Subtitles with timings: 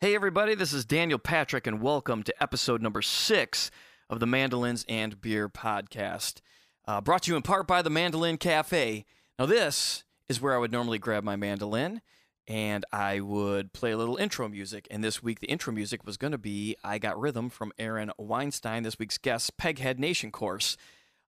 [0.00, 3.68] Hey, everybody, this is Daniel Patrick, and welcome to episode number six
[4.08, 6.40] of the Mandolins and Beer podcast.
[6.86, 9.04] Uh, brought to you in part by the Mandolin Cafe.
[9.40, 12.00] Now, this is where I would normally grab my mandolin
[12.46, 14.86] and I would play a little intro music.
[14.88, 18.12] And this week, the intro music was going to be I Got Rhythm from Aaron
[18.18, 20.76] Weinstein, this week's guest, Peghead Nation course.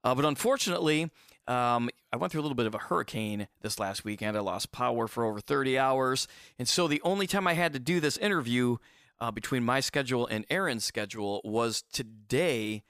[0.05, 1.11] Uh, but unfortunately,
[1.47, 4.37] um, I went through a little bit of a hurricane this last weekend.
[4.37, 6.29] I lost power for over 30 hours.
[6.59, 8.77] And so the only time I had to do this interview
[9.21, 12.83] uh, between my schedule and Aaron's schedule was today,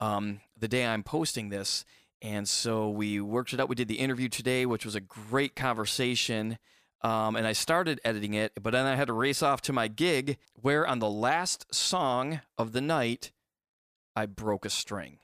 [0.00, 1.84] um, the day I'm posting this.
[2.22, 3.68] And so we worked it out.
[3.68, 6.58] We did the interview today, which was a great conversation.
[7.02, 9.86] Um, and I started editing it, but then I had to race off to my
[9.86, 13.32] gig where on the last song of the night,
[14.16, 15.18] I broke a string.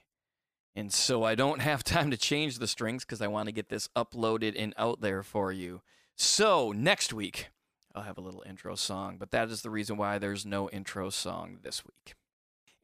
[0.74, 3.68] And so I don't have time to change the strings because I want to get
[3.68, 5.82] this uploaded and out there for you.
[6.16, 7.48] So next week,
[7.94, 11.10] I'll have a little intro song, but that is the reason why there's no intro
[11.10, 12.14] song this week.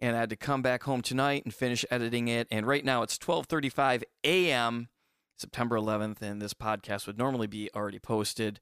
[0.01, 2.47] And I had to come back home tonight and finish editing it.
[2.51, 4.89] And right now it's 12:35 a.m.
[5.37, 8.61] September 11th, and this podcast would normally be already posted,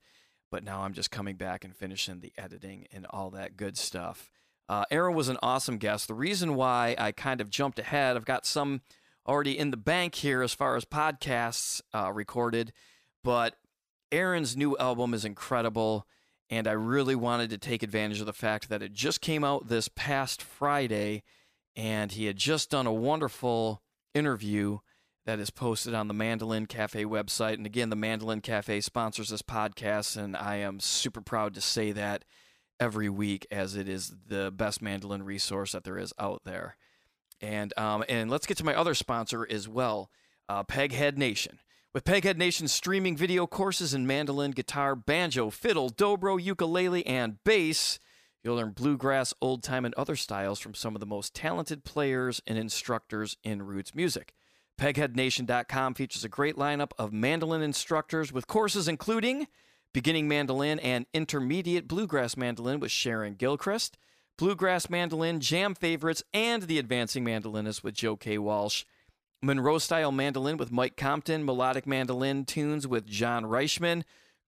[0.51, 4.31] but now I'm just coming back and finishing the editing and all that good stuff.
[4.69, 6.07] Uh, Aaron was an awesome guest.
[6.07, 8.83] The reason why I kind of jumped ahead, I've got some
[9.27, 12.73] already in the bank here as far as podcasts uh, recorded,
[13.25, 13.57] but
[14.13, 16.07] Aaron's new album is incredible,
[16.49, 19.69] and I really wanted to take advantage of the fact that it just came out
[19.69, 21.23] this past Friday,
[21.75, 23.83] and he had just done a wonderful
[24.15, 24.79] interview
[25.27, 27.55] that is posted on the Mandolin Cafe website.
[27.55, 31.91] And again, the Mandolin Cafe sponsors this podcast, and I am super proud to say
[31.93, 32.25] that
[32.79, 36.77] every week as it is the best mandolin resource that there is out there.
[37.41, 40.11] And um, and let's get to my other sponsor as well,
[40.49, 41.59] uh, Peghead Nation.
[41.93, 47.99] With Peghead Nation's streaming video courses in mandolin, guitar, banjo, fiddle, dobro, ukulele, and bass,
[48.43, 52.43] you'll learn bluegrass, old time, and other styles from some of the most talented players
[52.47, 54.35] and instructors in roots music.
[54.79, 59.47] PegheadNation.com features a great lineup of mandolin instructors with courses including
[59.95, 63.97] beginning mandolin and intermediate bluegrass mandolin with Sharon Gilchrist
[64.39, 68.37] Bluegrass Mandolin, Jam Favorites, and The Advancing Mandolinist with Joe K.
[68.37, 68.85] Walsh.
[69.43, 74.03] Monroe Style Mandolin with Mike Compton, Melodic Mandolin Tunes with John Reichman,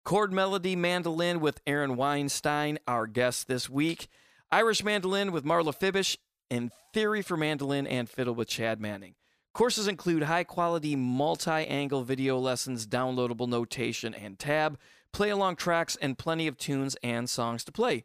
[0.04, 4.08] Chord Melody Mandolin with Aaron Weinstein, our guest this week,
[4.50, 6.18] Irish Mandolin with Marla Fibish,
[6.50, 9.14] and Theory for Mandolin and Fiddle with Chad Manning.
[9.54, 14.78] Courses include high quality multi angle video lessons, downloadable notation and tab,
[15.12, 18.04] play along tracks, and plenty of tunes and songs to play.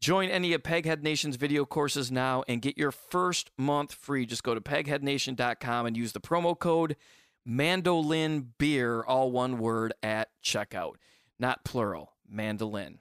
[0.00, 4.26] Join any of Peghead Nation's video courses now and get your first month free.
[4.26, 6.96] Just go to pegheadnation.com and use the promo code
[7.46, 10.94] mandolin beer, all one word, at checkout.
[11.38, 12.98] Not plural, mandolin.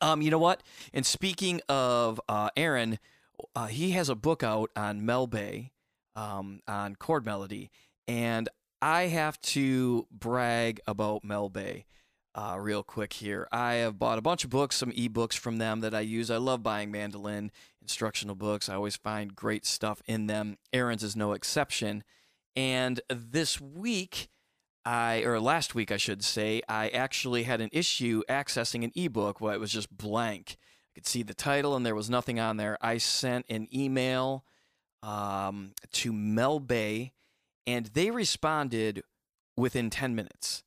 [0.00, 0.62] Um, you know what?
[0.92, 2.98] And speaking of uh, Aaron,
[3.54, 5.72] uh, he has a book out on Mel Bay,
[6.14, 7.70] um, on chord melody,
[8.06, 8.48] and
[8.80, 11.86] I have to brag about Mel Bay
[12.36, 13.48] uh, real quick here.
[13.50, 16.30] I have bought a bunch of books, some ebooks from them that I use.
[16.30, 18.68] I love buying mandolin instructional books.
[18.68, 20.58] I always find great stuff in them.
[20.72, 22.04] Aaron's is no exception.
[22.54, 24.28] And this week,
[24.84, 29.40] I or last week I should say, I actually had an issue accessing an ebook
[29.40, 30.58] where it was just blank.
[30.60, 32.76] I could see the title and there was nothing on there.
[32.82, 34.44] I sent an email
[35.02, 37.12] um, to Mel Bay,
[37.66, 39.02] and they responded
[39.56, 40.64] within 10 minutes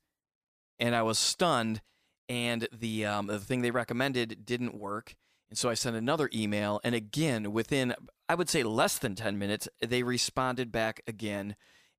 [0.80, 1.80] and I was stunned.
[2.28, 5.16] And the um, the thing they recommended didn't work,
[5.48, 6.80] and so I sent another email.
[6.84, 7.94] And again, within
[8.28, 11.56] I would say less than ten minutes, they responded back again,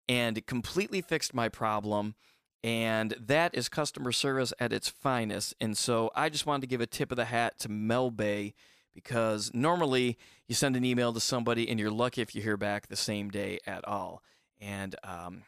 [0.08, 2.16] and completely fixed my problem.
[2.64, 5.56] And that is customer service at its finest.
[5.59, 8.53] And so I just wanted to give a tip of the hat to Mel Bay
[8.94, 10.18] because normally
[10.48, 13.30] you send an email to somebody and you're lucky if you hear back the same
[13.30, 14.22] day at all.
[14.59, 15.42] And um,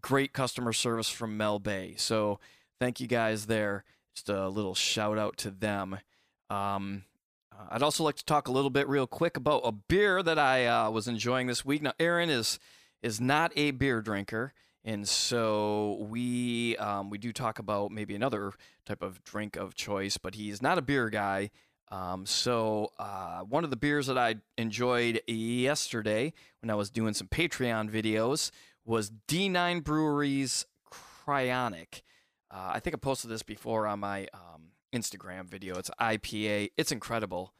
[0.00, 1.94] great customer service from Mel Bay.
[1.96, 2.40] So
[2.80, 3.84] thank you guys there.
[4.14, 5.98] Just a little shout out to them.
[6.48, 7.04] Um,
[7.52, 10.38] uh, I'd also like to talk a little bit, real quick, about a beer that
[10.38, 11.82] I uh, was enjoying this week.
[11.82, 12.58] Now, Aaron is
[13.02, 14.52] is not a beer drinker,
[14.84, 18.52] and so we um, we do talk about maybe another
[18.84, 21.50] type of drink of choice, but he's not a beer guy.
[21.88, 27.14] Um, so uh, one of the beers that I enjoyed yesterday when I was doing
[27.14, 28.50] some Patreon videos
[28.84, 32.02] was D9 Brewery's Cryonic.
[32.50, 35.78] Uh, I think I posted this before on my um, Instagram video.
[35.78, 36.70] It's IPA.
[36.76, 37.52] It's incredible.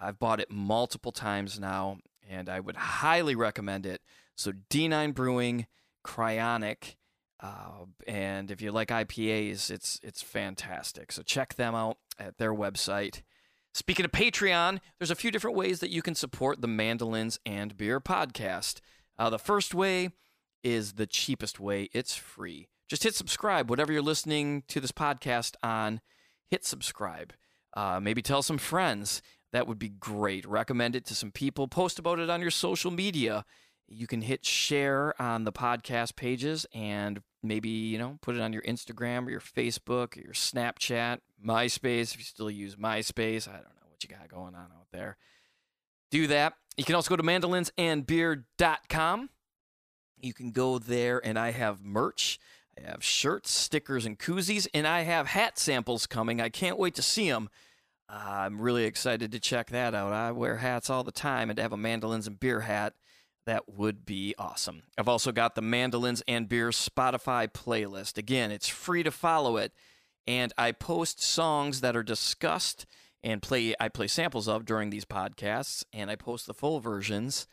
[0.00, 1.98] I've bought it multiple times now,
[2.28, 4.00] and I would highly recommend it.
[4.36, 5.66] So D9 Brewing,
[6.04, 6.96] Cryonic,
[7.40, 11.12] uh, and if you like IPAs, it's it's fantastic.
[11.12, 13.22] So check them out at their website.
[13.74, 17.76] Speaking of Patreon, there's a few different ways that you can support the Mandolins and
[17.76, 18.80] Beer podcast.
[19.18, 20.10] Uh, the first way
[20.64, 22.68] is the cheapest way it's free.
[22.88, 26.00] Just hit subscribe, whatever you're listening to this podcast on,
[26.50, 27.34] hit subscribe.
[27.76, 29.22] Uh, maybe tell some friends.
[29.52, 30.46] That would be great.
[30.46, 31.68] Recommend it to some people.
[31.68, 33.44] Post about it on your social media.
[33.86, 38.52] You can hit share on the podcast pages and maybe, you know, put it on
[38.52, 43.48] your Instagram or your Facebook or your Snapchat, MySpace, if you still use MySpace.
[43.48, 45.16] I don't know what you got going on out there.
[46.10, 46.54] Do that.
[46.76, 49.30] You can also go to mandolinsandbeer.com.
[50.20, 52.40] You can go there, and I have merch.
[52.86, 56.40] I have shirts, stickers, and koozies, and I have hat samples coming.
[56.40, 57.48] I can't wait to see them.
[58.08, 60.12] Uh, I'm really excited to check that out.
[60.12, 62.94] I wear hats all the time, and to have a mandolins and beer hat,
[63.46, 64.82] that would be awesome.
[64.96, 68.18] I've also got the mandolins and beer Spotify playlist.
[68.18, 69.72] Again, it's free to follow it,
[70.26, 72.86] and I post songs that are discussed
[73.22, 73.74] and play.
[73.80, 77.46] I play samples of during these podcasts, and I post the full versions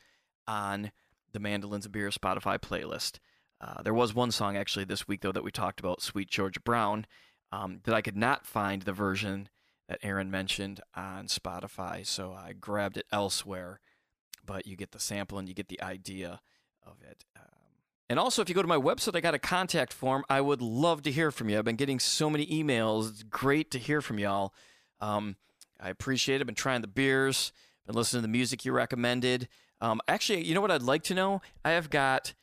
[0.47, 0.91] on
[1.31, 3.19] the mandolins and beer Spotify playlist.
[3.61, 6.59] Uh, there was one song actually this week though that we talked about, "Sweet Georgia
[6.59, 7.05] Brown,"
[7.51, 9.49] um, that I could not find the version
[9.87, 13.79] that Aaron mentioned on Spotify, so I grabbed it elsewhere.
[14.45, 16.41] But you get the sample and you get the idea
[16.85, 17.25] of it.
[17.35, 17.43] Um,
[18.09, 20.23] and also, if you go to my website, I got a contact form.
[20.29, 21.57] I would love to hear from you.
[21.57, 23.09] I've been getting so many emails.
[23.09, 24.53] It's great to hear from y'all.
[24.99, 25.37] Um,
[25.79, 26.41] I appreciate it.
[26.41, 27.51] I've been trying the beers,
[27.87, 29.47] been listening to the music you recommended.
[29.81, 31.41] Um, actually, you know what I'd like to know?
[31.63, 32.33] I have got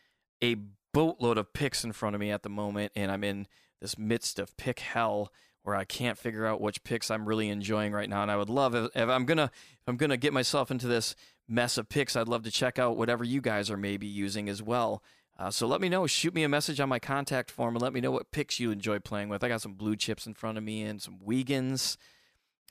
[0.42, 0.56] a
[0.92, 3.46] boatload of picks in front of me at the moment, and I'm in
[3.80, 7.92] this midst of pick hell where I can't figure out which picks I'm really enjoying
[7.92, 8.22] right now.
[8.22, 9.50] And I would love if, if I'm gonna
[9.80, 11.14] if I'm gonna get myself into this
[11.48, 14.62] mess of picks, I'd love to check out whatever you guys are maybe using as
[14.62, 15.02] well.
[15.38, 16.06] Uh, so let me know.
[16.06, 18.70] Shoot me a message on my contact form and let me know what picks you
[18.70, 19.42] enjoy playing with.
[19.42, 21.96] I got some blue chips in front of me and some Wegens.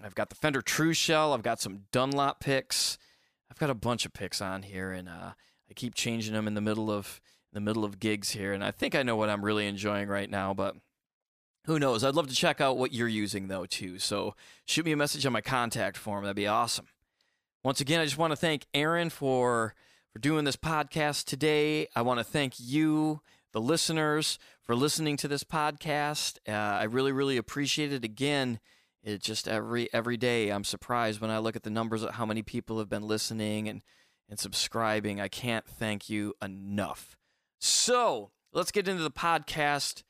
[0.04, 1.34] I've got the Fender True Shell.
[1.34, 2.98] I've got some Dunlop picks.
[3.50, 5.32] I've got a bunch of picks on here, and uh,
[5.70, 7.20] I keep changing them in the middle of
[7.54, 8.54] the middle of gigs here.
[8.54, 10.76] And I think I know what I'm really enjoying right now, but
[11.66, 12.04] who knows?
[12.04, 14.00] I'd love to check out what you're using though too.
[14.00, 16.24] So shoot me a message on my contact form.
[16.24, 16.88] That'd be awesome.
[17.64, 19.76] Once again, I just want to thank Aaron for
[20.12, 21.88] for doing this podcast today.
[21.96, 23.22] I want to thank you,
[23.54, 26.38] the listeners, for listening to this podcast.
[26.48, 28.04] Uh, I really, really appreciate it.
[28.04, 28.60] Again,
[29.04, 32.26] it just every every day I'm surprised when I look at the numbers of how
[32.26, 33.82] many people have been listening and
[34.28, 35.22] and subscribing.
[35.22, 37.18] I can't thank you enough.
[37.64, 40.02] So let's get into the podcast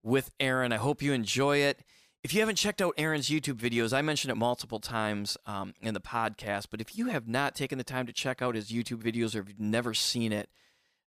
[0.00, 0.72] with Aaron.
[0.72, 1.80] I hope you enjoy it.
[2.22, 5.92] If you haven't checked out Aaron's YouTube videos, I mentioned it multiple times um, in
[5.94, 9.02] the podcast, but if you have not taken the time to check out his YouTube
[9.02, 10.50] videos or if you've never seen it,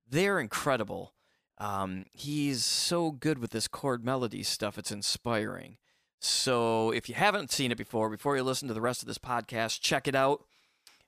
[0.06, 1.14] they're incredible.
[1.58, 5.78] Um, he's so good with this chord melody stuff, it's inspiring.
[6.20, 9.20] So if you haven't seen it before, before you listen to the rest of this
[9.20, 10.44] podcast, check it out.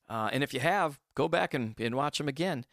[0.07, 2.63] Uh, and if you have, go back and, and watch them again.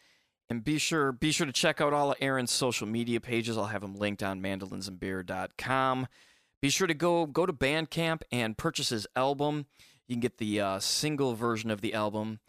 [0.49, 3.57] And be sure be sure to check out all of Aaron's social media pages.
[3.57, 6.07] I'll have them linked on mandolinsandbeer.com.
[6.61, 9.65] Be sure to go go to Bandcamp and purchase his album.
[10.07, 12.39] You can get the uh, single version of the album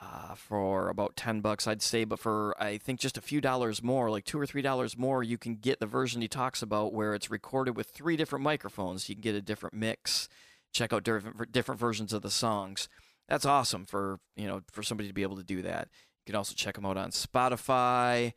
[0.00, 2.04] uh, for about ten bucks, I'd say.
[2.04, 5.22] But for I think just a few dollars more, like two or three dollars more,
[5.22, 9.08] you can get the version he talks about, where it's recorded with three different microphones.
[9.08, 10.28] You can get a different mix.
[10.72, 12.88] Check out different different versions of the songs.
[13.28, 15.88] That's awesome for you know for somebody to be able to do that.
[16.28, 18.34] You can also check them out on Spotify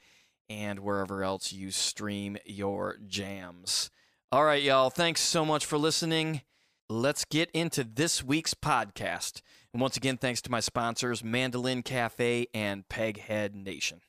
[0.49, 3.91] and wherever else you stream your jams.
[4.31, 4.89] All right, y'all.
[4.89, 6.41] Thanks so much for listening.
[6.87, 9.41] Let's get into this week's podcast.
[9.73, 13.99] And once again, thanks to my sponsors, Mandolin Cafe and Peghead Nation.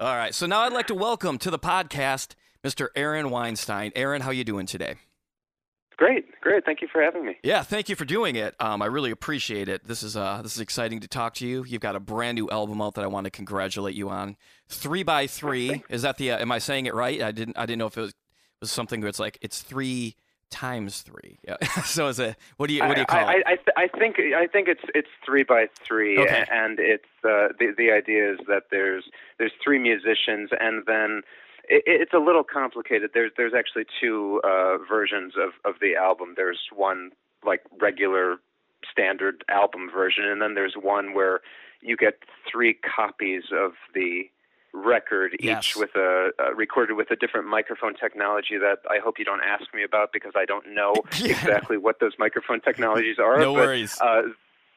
[0.00, 2.34] All right, so now I'd like to welcome to the podcast
[2.66, 2.88] Mr.
[2.96, 3.92] Aaron Weinstein.
[3.94, 4.96] Aaron, how you doing today?
[5.96, 6.64] Great, great.
[6.64, 7.36] Thank you for having me.
[7.42, 8.54] Yeah, thank you for doing it.
[8.58, 9.86] Um, I really appreciate it.
[9.86, 11.64] This is uh, this is exciting to talk to you.
[11.64, 14.36] You've got a brand new album out that I want to congratulate you on.
[14.68, 15.84] Three by three.
[15.88, 16.32] Is that the?
[16.32, 17.22] Uh, am I saying it right?
[17.22, 17.56] I didn't.
[17.56, 18.14] I didn't know if it was
[18.60, 20.16] was something where it's like it's three
[20.50, 21.38] times three.
[21.46, 21.56] Yeah.
[21.82, 22.36] so is it?
[22.56, 23.42] What do you what do you call I, it?
[23.46, 26.44] I, I, th- I think I think it's it's three by three, Okay.
[26.50, 29.04] and it's uh, the the idea is that there's
[29.38, 31.22] there's three musicians, and then
[31.68, 33.10] it, it's a little complicated.
[33.14, 36.34] There's there's actually two uh, versions of of the album.
[36.36, 37.10] There's one
[37.44, 38.36] like regular
[38.90, 41.40] standard album version, and then there's one where
[41.80, 42.18] you get
[42.50, 44.24] three copies of the
[44.72, 45.76] record each Yes.
[45.76, 49.72] with a uh, recorded with a different microphone technology that I hope you don't ask
[49.72, 51.30] me about because I don't know Yeah.
[51.32, 53.38] exactly what those microphone technologies are.
[53.38, 53.96] No but, worries.
[54.00, 54.22] Uh,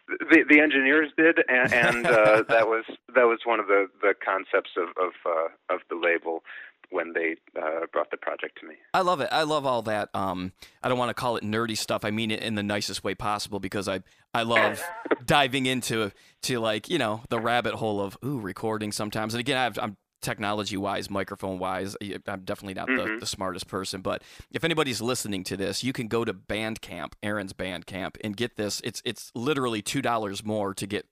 [0.07, 2.85] the the engineers did, and, and uh, that was
[3.15, 6.43] that was one of the, the concepts of of, uh, of the label.
[6.89, 8.75] when they uh, brought the project to me.
[8.93, 9.27] I love it.
[9.29, 10.07] I love all that.
[10.13, 12.05] Um, I don't want to call it nerdy stuff.
[12.05, 14.01] I mean it in the nicest way possible because I
[14.33, 14.81] I love
[15.25, 16.11] diving into
[16.43, 19.33] to like you know the rabbit hole of ooh recording sometimes.
[19.33, 21.95] And again, i am technology wise, microphone wise,
[22.27, 23.13] I'm definitely not mm-hmm.
[23.15, 24.01] the, the, smartest person.
[24.01, 28.55] But if anybody's listening to this, you can go to Bandcamp, Aaron's Bandcamp, and get
[28.57, 28.81] this.
[28.83, 31.05] It's it's literally two dollars more to get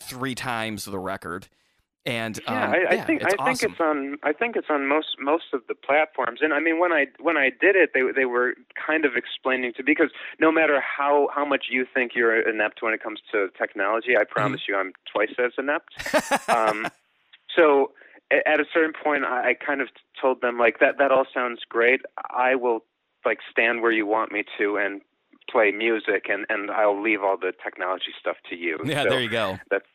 [0.00, 1.48] three times the record.
[2.06, 4.86] And yeah, um, I, I yeah, think I think it's on I think it's on
[4.86, 6.40] most most of the platforms.
[6.42, 9.74] And I mean, when I when I did it, they they were kind of explaining
[9.76, 13.48] to because no matter how how much you think you're inept when it comes to
[13.58, 14.72] technology, I promise mm-hmm.
[14.72, 16.48] you, I'm twice as inept.
[16.48, 16.88] um,
[17.54, 17.92] so
[18.30, 19.88] at a certain point, I, I kind of
[20.20, 22.00] told them like that that all sounds great.
[22.30, 22.84] I will
[23.24, 25.00] like stand where you want me to and
[25.50, 28.78] play music and and I'll leave all the technology stuff to you.
[28.84, 29.58] Yeah, so there you go.
[29.70, 29.86] That's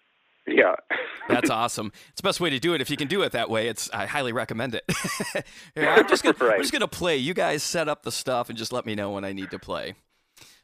[0.48, 0.76] yeah.
[1.30, 1.92] That's awesome.
[2.10, 2.82] It's the best way to do it.
[2.82, 4.84] If you can do it that way, it's I highly recommend it.
[5.76, 6.56] I'm just gonna right.
[6.56, 7.18] I'm just gonna play.
[7.18, 9.60] You guys set up the stuff and just let me know when I need to
[9.60, 9.96] play.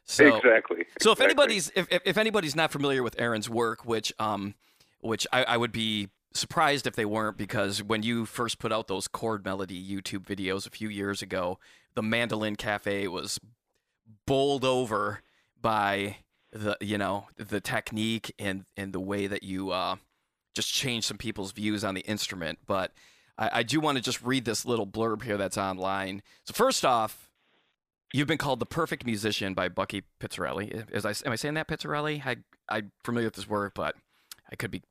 [0.04, 0.84] So, exactly.
[1.00, 4.54] So if anybody's if, if anybody's not familiar with Aaron's work, which um
[5.00, 8.88] which I, I would be surprised if they weren't because when you first put out
[8.88, 11.58] those chord melody YouTube videos a few years ago,
[11.94, 13.38] the Mandolin Cafe was
[14.26, 15.20] bowled over
[15.60, 16.16] by
[16.52, 19.96] the you know the technique and and the way that you uh,
[20.54, 22.58] just change some people's views on the instrument.
[22.66, 22.92] But
[23.38, 26.22] I, I do want to just read this little blurb here that's online.
[26.44, 27.30] So first off,
[28.12, 30.90] you've been called the perfect musician by Bucky Pizzarelli.
[30.92, 32.24] Is I am I saying that Pizzarelli?
[32.24, 32.36] I
[32.68, 33.96] I'm familiar with this work, but
[34.50, 34.82] I could be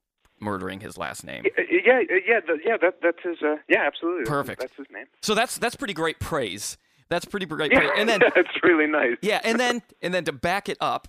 [0.42, 1.44] murdering his last name.
[1.46, 2.78] Yeah, yeah, yeah.
[2.82, 3.38] That that's his.
[3.42, 4.26] Uh, yeah, absolutely.
[4.26, 4.62] Perfect.
[4.62, 5.06] That's his name.
[5.22, 6.78] So that's that's pretty great praise.
[7.10, 7.72] That's pretty great.
[7.72, 7.92] Yeah, praise.
[7.98, 9.18] And then it's really nice.
[9.22, 11.08] Yeah, and then and then to back it up,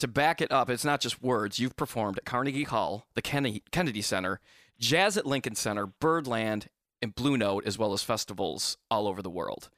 [0.00, 1.58] to back it up, it's not just words.
[1.58, 4.40] You've performed at Carnegie Hall, the Kennedy, Kennedy Center,
[4.78, 6.68] Jazz at Lincoln Center, Birdland,
[7.02, 9.70] and Blue Note, as well as festivals all over the world.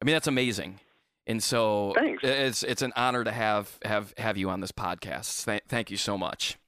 [0.00, 0.80] I mean, that's amazing.
[1.26, 2.22] And so Thanks.
[2.22, 5.46] it's it's an honor to have have have you on this podcast.
[5.46, 6.58] Th- thank you so much.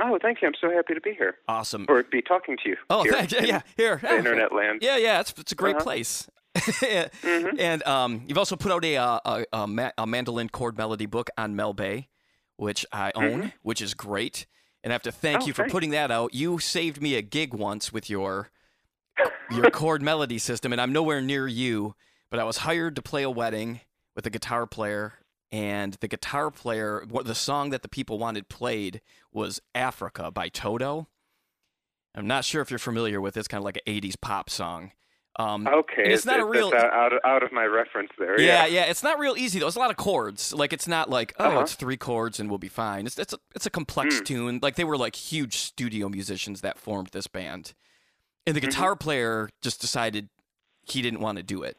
[0.00, 0.48] Oh, thank you.
[0.48, 1.36] I'm so happy to be here.
[1.46, 1.86] Awesome.
[1.88, 2.76] Or be talking to you.
[2.88, 3.46] Oh, thank you.
[3.46, 3.98] Yeah, here.
[4.02, 4.80] The internet land.
[4.82, 5.20] Yeah, yeah.
[5.20, 5.84] It's, it's a great uh-huh.
[5.84, 6.28] place.
[6.56, 7.60] mm-hmm.
[7.60, 11.06] And um, you've also put out a, uh, a, a, ma- a, mandolin chord melody
[11.06, 12.08] book on Mel Bay,
[12.56, 13.48] which I own, mm-hmm.
[13.62, 14.46] which is great.
[14.82, 15.72] And I have to thank oh, you for thanks.
[15.72, 16.34] putting that out.
[16.34, 18.50] You saved me a gig once with your
[19.50, 21.94] your chord melody system, and I'm nowhere near you,
[22.30, 23.80] but I was hired to play a wedding
[24.16, 25.14] with a guitar player
[25.52, 29.00] and the guitar player, the song that the people wanted played
[29.32, 31.08] was Africa by Toto.
[32.14, 33.40] I'm not sure if you're familiar with it.
[33.40, 34.92] It's kind of like an 80s pop song.
[35.36, 38.38] Um, okay, it's, not a real out of, out of my reference there.
[38.38, 39.68] Yeah, yeah, yeah, It's not real easy though.
[39.68, 40.52] It's a lot of chords.
[40.52, 41.60] Like it's not like oh, uh-huh.
[41.60, 43.06] it's three chords and we'll be fine.
[43.06, 44.24] It's it's a it's a complex mm.
[44.24, 44.58] tune.
[44.60, 47.74] Like they were like huge studio musicians that formed this band,
[48.44, 48.70] and the mm-hmm.
[48.70, 50.28] guitar player just decided
[50.82, 51.76] he didn't want to do it.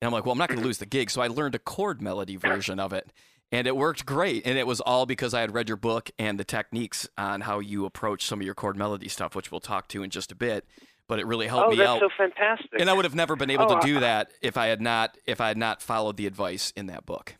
[0.00, 1.10] And I'm like, well, I'm not going to lose the gig.
[1.10, 3.10] So I learned a chord melody version of it.
[3.52, 4.44] And it worked great.
[4.44, 7.60] And it was all because I had read your book and the techniques on how
[7.60, 10.34] you approach some of your chord melody stuff, which we'll talk to in just a
[10.34, 10.66] bit.
[11.08, 12.00] But it really helped oh, me that's out.
[12.00, 12.80] so fantastic.
[12.80, 14.80] And I would have never been able oh, to do I, that if I had
[14.80, 17.36] not if I had not followed the advice in that book.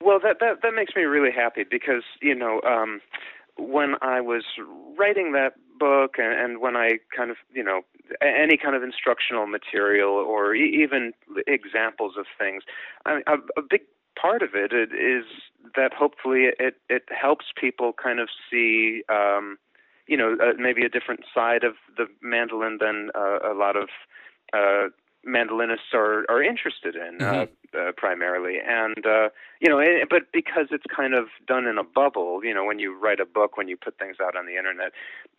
[0.00, 3.00] Well, that that that makes me really happy because you know um,
[3.58, 4.44] when I was
[4.96, 7.82] writing that book and, and when I kind of you know
[8.20, 11.12] any kind of instructional material or even
[11.46, 12.62] examples of things,
[13.04, 13.82] I, a, a big
[14.20, 15.24] part of it is
[15.74, 19.58] that hopefully it it helps people kind of see um,
[20.06, 23.88] you know uh, maybe a different side of the mandolin than uh, a lot of
[24.52, 24.88] uh,
[25.26, 27.76] mandolinists are are interested in mm-hmm.
[27.76, 29.28] uh, uh, primarily, and uh,
[29.60, 32.78] you know, it, but because it's kind of done in a bubble, you know, when
[32.78, 34.92] you write a book, when you put things out on the internet,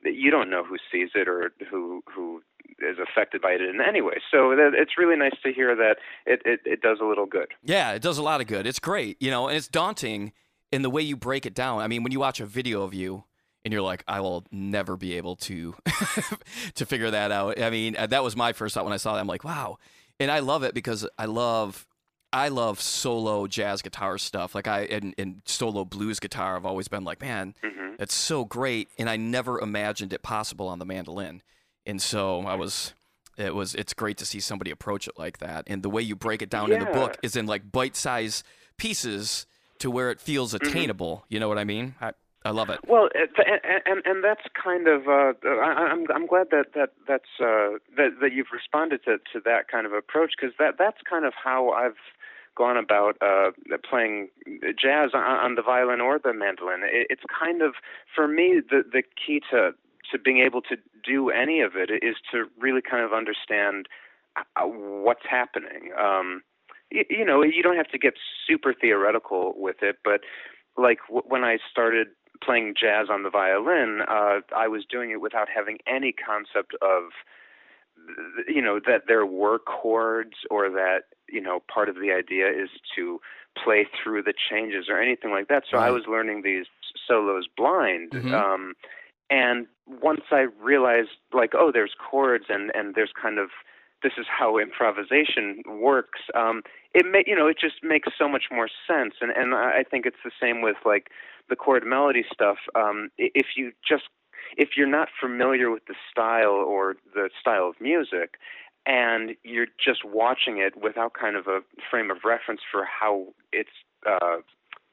[0.04, 2.42] you don't know who sees it or who who
[2.80, 4.16] is affected by it in any way.
[4.30, 7.48] So that, it's really nice to hear that it, it it does a little good.
[7.64, 8.68] Yeah, it does a lot of good.
[8.68, 10.34] It's great, you know, and it's daunting
[10.72, 11.80] in the way you break it down.
[11.80, 13.24] I mean, when you watch a video of you
[13.68, 15.76] and you're like, I will never be able to
[16.76, 17.62] to figure that out.
[17.62, 19.20] I mean, that was my first thought when I saw that.
[19.20, 19.78] I'm like, wow,
[20.22, 21.86] and I love it because I love
[22.32, 24.56] I love solo jazz guitar stuff.
[24.56, 27.96] Like I and, and solo blues guitar, I've always been like, man, mm-hmm.
[27.98, 31.44] that's so great, and I never imagined it possible on the mandolin.
[31.86, 32.94] And so I was
[33.36, 36.16] it was it's great to see somebody approach it like that and the way you
[36.16, 36.76] break it down yeah.
[36.76, 38.44] in the book is in like bite-sized
[38.78, 39.46] pieces
[39.78, 40.68] to where it feels Mm-hmm.
[40.68, 42.14] attainable you know what i mean I,
[42.48, 42.80] I love it.
[42.88, 47.42] Well, and, and and that's kind of uh, I, I'm I'm glad that that that's
[47.42, 51.26] uh, that that you've responded to to that kind of approach because that that's kind
[51.26, 52.00] of how I've
[52.56, 53.52] gone about uh,
[53.88, 54.30] playing
[54.82, 56.84] jazz on, on the violin or the mandolin.
[56.84, 57.74] It, it's kind of
[58.16, 59.72] for me the the key to
[60.14, 63.88] to being able to do any of it is to really kind of understand
[64.38, 65.92] uh, what's happening.
[66.00, 66.44] Um,
[66.90, 68.14] you, you know, you don't have to get
[68.48, 70.22] super theoretical with it, but
[70.78, 72.08] like w- when I started
[72.44, 77.12] playing jazz on the violin, uh, I was doing it without having any concept of,
[78.48, 82.70] you know, that there were chords or that you know part of the idea is
[82.96, 83.20] to
[83.62, 85.64] play through the changes or anything like that.
[85.70, 85.88] So right.
[85.88, 86.66] I was learning these
[87.08, 88.12] solos blind.
[88.12, 88.34] Mm-hmm.
[88.34, 88.74] Um,
[89.30, 93.50] and once I realized, like, oh, there's chords and and there's kind of
[94.04, 96.22] this is how improvisation works.
[96.36, 96.62] Um,
[96.94, 99.16] it may, you know, it just makes so much more sense.
[99.22, 101.08] And and I think it's the same with like
[101.50, 102.58] the chord melody stuff.
[102.76, 104.04] Um, if you just
[104.56, 108.36] if you're not familiar with the style or the style of music,
[108.86, 113.70] and you're just watching it without kind of a frame of reference for how it's
[114.06, 114.38] uh,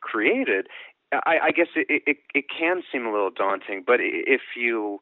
[0.00, 0.66] created,
[1.12, 3.84] I, I guess it, it it can seem a little daunting.
[3.86, 5.00] But if you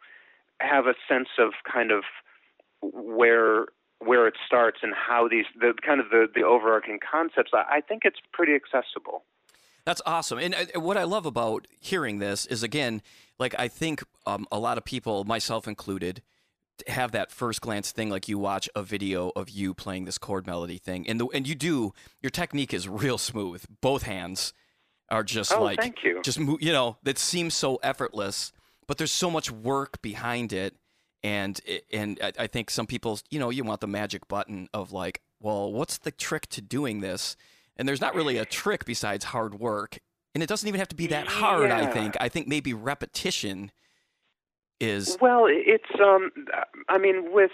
[0.60, 2.02] have a sense of kind of
[2.82, 3.66] where
[4.04, 7.80] where it starts and how these the kind of the the overarching concepts, I, I
[7.80, 9.24] think it's pretty accessible.
[9.84, 10.38] That's awesome.
[10.38, 13.02] And uh, what I love about hearing this is again,
[13.38, 16.22] like I think um, a lot of people, myself included,
[16.86, 20.46] have that first glance thing like you watch a video of you playing this chord
[20.46, 24.52] melody thing and the and you do your technique is real smooth both hands
[25.08, 26.20] are just oh, like thank you.
[26.22, 28.52] just you know that seems so effortless
[28.86, 30.74] but there's so much work behind it
[31.22, 31.60] and
[31.92, 35.72] and I think some people you know you want the magic button of like well
[35.72, 37.36] what's the trick to doing this?
[37.76, 39.98] And there's not really a trick besides hard work.
[40.34, 41.78] And it doesn't even have to be that hard yeah.
[41.78, 42.16] i think.
[42.20, 43.70] I think maybe repetition
[44.80, 46.32] is well it's um
[46.88, 47.52] i mean with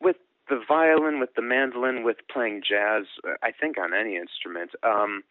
[0.00, 0.16] with
[0.48, 3.04] the violin with the mandolin with playing jazz
[3.42, 5.22] i think on any instrument um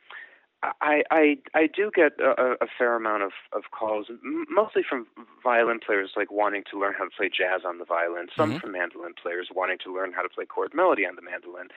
[0.63, 4.08] I, I I do get a, a fair amount of, of calls,
[4.50, 5.08] mostly from
[5.44, 8.27] violin players like wanting to learn how to play jazz on the violin.
[8.36, 8.60] Some mm-hmm.
[8.60, 11.70] from mandolin players wanting to learn how to play chord melody on the mandolin,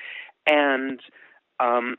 [0.46, 1.00] and
[1.60, 1.96] um,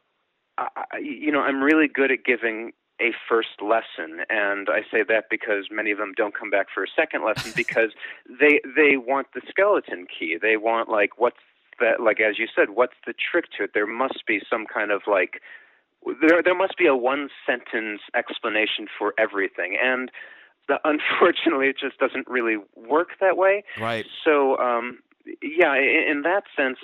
[0.58, 5.26] I, you know I'm really good at giving a first lesson and i say that
[5.30, 7.92] because many of them don't come back for a second lesson because
[8.40, 11.36] they they want the skeleton key they want like what's
[11.80, 14.92] that like as you said what's the trick to it there must be some kind
[14.92, 15.42] of like
[16.22, 20.12] there there must be a one sentence explanation for everything and
[20.68, 25.00] the, unfortunately it just doesn't really work that way right so um
[25.42, 26.78] yeah in, in that sense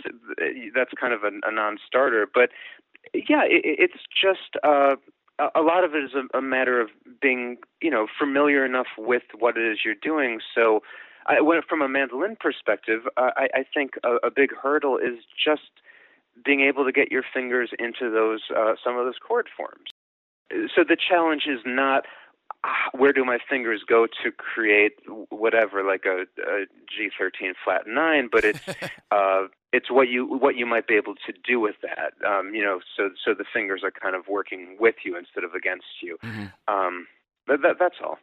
[0.75, 2.49] that's kind of a, a non-starter but
[3.13, 4.95] yeah it, it's just uh
[5.55, 6.89] a lot of it is a, a matter of
[7.21, 10.39] being, you know, familiar enough with what it is you're doing.
[10.53, 10.81] So,
[11.27, 15.69] I, when, from a mandolin perspective, I, I think a, a big hurdle is just
[16.43, 19.91] being able to get your fingers into those uh, some of those chord forms.
[20.75, 22.05] So the challenge is not
[22.63, 24.93] ah, where do my fingers go to create
[25.29, 28.59] whatever like a a G13 flat 9 but it's
[29.11, 32.63] uh it's what you what you might be able to do with that um you
[32.63, 36.17] know so so the fingers are kind of working with you instead of against you
[36.23, 36.45] mm-hmm.
[36.73, 37.07] um
[37.47, 38.19] that, that, that's all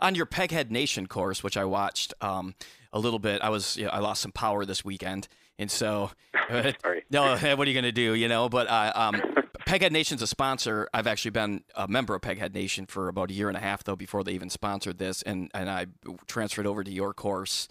[0.00, 2.54] on your Peghead Nation course which I watched um
[2.92, 6.10] a little bit I was you know, I lost some power this weekend and so,
[6.50, 6.72] uh,
[7.10, 8.14] no, what are you going to do?
[8.14, 9.22] You know, but uh, um,
[9.66, 10.88] Peghead Nation's a sponsor.
[10.94, 13.82] I've actually been a member of Peghead Nation for about a year and a half,
[13.82, 15.86] though, before they even sponsored this, and and I
[16.26, 17.68] transferred over to your course.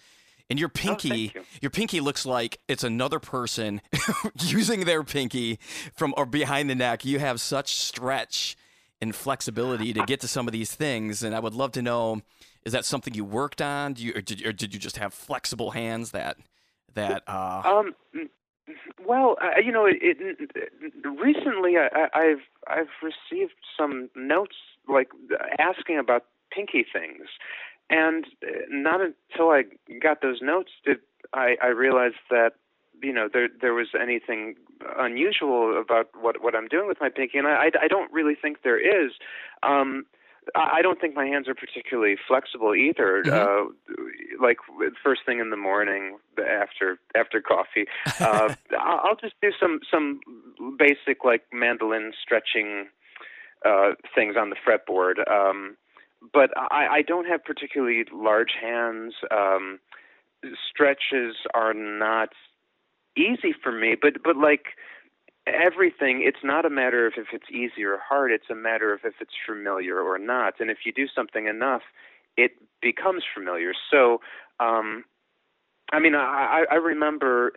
[0.47, 1.45] And your pinky, oh, you.
[1.61, 3.81] your pinky looks like it's another person
[4.39, 5.57] using their pinky
[5.95, 7.03] from or behind the neck.
[7.03, 8.55] You have such stretch
[9.01, 12.21] and flexibility to get to some of these things, and I would love to know:
[12.65, 13.93] is that something you worked on?
[13.93, 16.37] Do you, or did, or did you just have flexible hands that?
[16.95, 17.23] That?
[17.27, 17.61] Uh...
[17.65, 17.95] Um,
[19.05, 20.51] well, uh, you know, it, it,
[21.03, 24.55] recently I, I've I've received some notes
[24.87, 25.09] like
[25.59, 27.27] asking about pinky things,
[27.89, 29.63] and uh, not until I
[30.01, 30.97] got those notes did
[31.33, 32.53] I, I realize that
[33.03, 34.55] you know there there was anything
[34.97, 38.35] unusual about what what I'm doing with my pinky, and I I, I don't really
[38.35, 39.11] think there is.
[39.61, 40.05] Um,
[40.53, 43.23] I don't think my hands are particularly flexible either.
[43.25, 43.33] Mm-hmm.
[43.33, 44.57] Uh, like
[45.03, 47.85] first thing in the morning after after coffee,
[48.19, 50.19] uh, I'll just do some some
[50.77, 52.87] basic like mandolin stretching
[53.65, 55.29] uh, things on the fretboard.
[55.29, 55.77] Um,
[56.33, 59.13] but I, I don't have particularly large hands.
[59.31, 59.79] Um,
[60.69, 62.29] stretches are not
[63.17, 64.65] easy for me, but but like
[65.47, 69.01] everything it's not a matter of if it's easy or hard it's a matter of
[69.03, 71.83] if it's familiar or not and if you do something enough
[72.35, 74.19] it becomes familiar so
[74.59, 75.03] um
[75.93, 77.53] i mean i i remember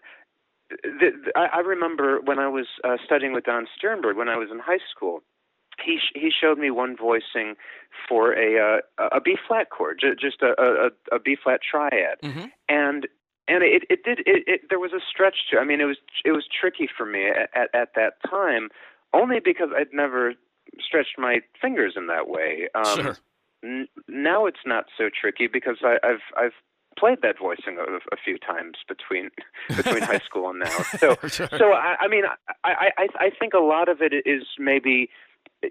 [0.71, 4.51] the, the, I remember when I was uh, studying with Don Sternberg when I was
[4.51, 5.23] in high school.
[5.83, 7.55] He sh- he showed me one voicing
[8.09, 12.19] for a uh, a B flat chord, j- just a, a a B flat triad,
[12.23, 12.47] mm-hmm.
[12.69, 13.07] and
[13.49, 15.59] and it it did it, it there was a stretch to.
[15.59, 18.69] I mean, it was it was tricky for me at at, at that time,
[19.13, 20.35] only because I'd never
[20.81, 22.69] stretched my fingers in that way.
[22.75, 23.17] Um, sure.
[23.65, 26.53] N- now it's not so tricky because I, I've I've
[26.99, 29.31] played that voicing a, a few times between
[29.77, 30.83] between high school and now.
[30.99, 31.49] So Sure.
[31.57, 32.25] so I, I mean
[32.65, 35.11] I, I I think a lot of it is maybe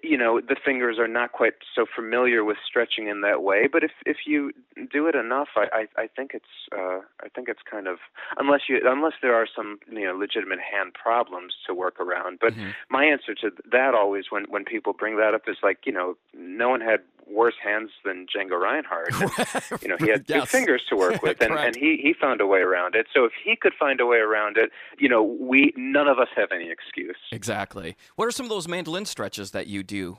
[0.03, 3.83] you know the fingers are not quite so familiar with stretching in that way but
[3.83, 4.51] if if you
[4.91, 7.97] do it enough i i, I think it's uh i think it's kind of
[8.37, 12.53] unless you unless there are some you know legitimate hand problems to work around but
[12.53, 12.73] Mhm.
[12.89, 16.17] my answer to that always when when people bring that up is like you know
[16.33, 19.11] no one had worse hands than Django Reinhardt.
[19.71, 22.39] And, you know he had two fingers to work with and and he he found
[22.41, 23.07] a way around it.
[23.13, 26.29] So if he could find a way around it you know we none of us
[26.35, 27.17] have any excuse.
[27.31, 27.95] Exactly.
[28.15, 30.17] What are some of those mandolin stretches that you do?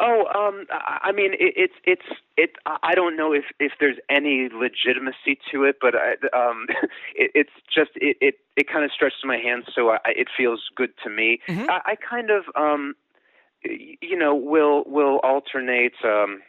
[0.00, 2.50] Oh, um, I I mean, it, it's it's it.
[2.66, 6.66] I don't know if if there's any legitimacy to it, but I, um,
[7.16, 10.62] it, it's just it it, it kind of stretches my hands, so I, it feels
[10.76, 11.40] good to me.
[11.48, 11.68] Mhm.
[11.68, 12.94] I, I kind of um,
[13.64, 15.94] you know, will will alternate.
[16.04, 16.42] Um,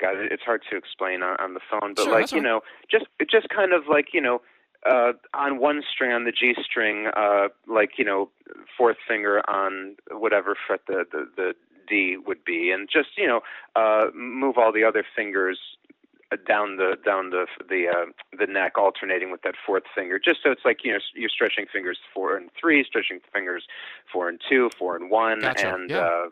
[0.00, 3.06] God, it's hard to explain on, on the phone, but Sure, like you know, just
[3.30, 4.40] just kind of like you know.
[4.88, 8.30] Uh, on one string on the G string, uh, like you know,
[8.76, 11.54] fourth finger on whatever fret the, the the
[11.88, 13.40] D would be, and just you know,
[13.74, 15.58] uh, move all the other fingers
[16.32, 18.06] uh, down the down the the uh,
[18.38, 21.66] the neck, alternating with that fourth finger, just so it's like you know you're stretching
[21.72, 23.66] fingers four and three, stretching fingers
[24.12, 25.98] four and two, four and one, Gotcha, and yeah.
[25.98, 26.28] uh,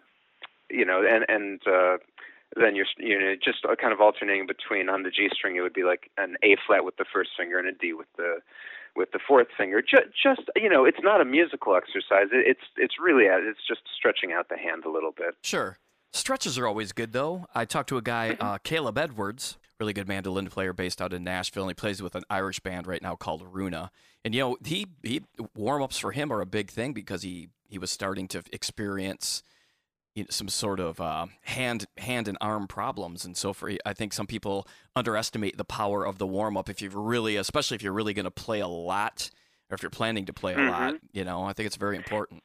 [0.71, 1.99] you know, and and uh,
[2.57, 5.73] then you're you know just kind of alternating between on the G string, it would
[5.73, 8.39] be like an A flat with the first finger and a D with the
[8.97, 9.83] with the fourth finger.
[9.83, 12.29] Just, just you know, it's not a musical exercise.
[12.33, 15.35] It, it's it's really uh, it's just stretching out the hand a little bit.
[15.43, 15.79] Sure.
[16.13, 17.47] Stretches are always good, though.
[17.57, 21.25] I talked to a guy, uh, Caleb Edwards, really good mandolin player based out in
[21.25, 23.91] Nashville, and he plays with an Irish band right now called Runa.
[24.25, 25.23] And you know, he he
[25.57, 29.43] warm ups for him are a big thing because he he was starting to experience
[30.15, 33.93] you know, some sort of uh, hand hand and arm problems, and so for I
[33.93, 37.83] think some people underestimate the power of the warm up if you're really, especially if
[37.83, 39.31] you're really going to play a lot,
[39.71, 40.69] or if you're planning to play a Mhm.
[40.69, 40.95] lot.
[41.13, 42.43] You know, I think it's very important.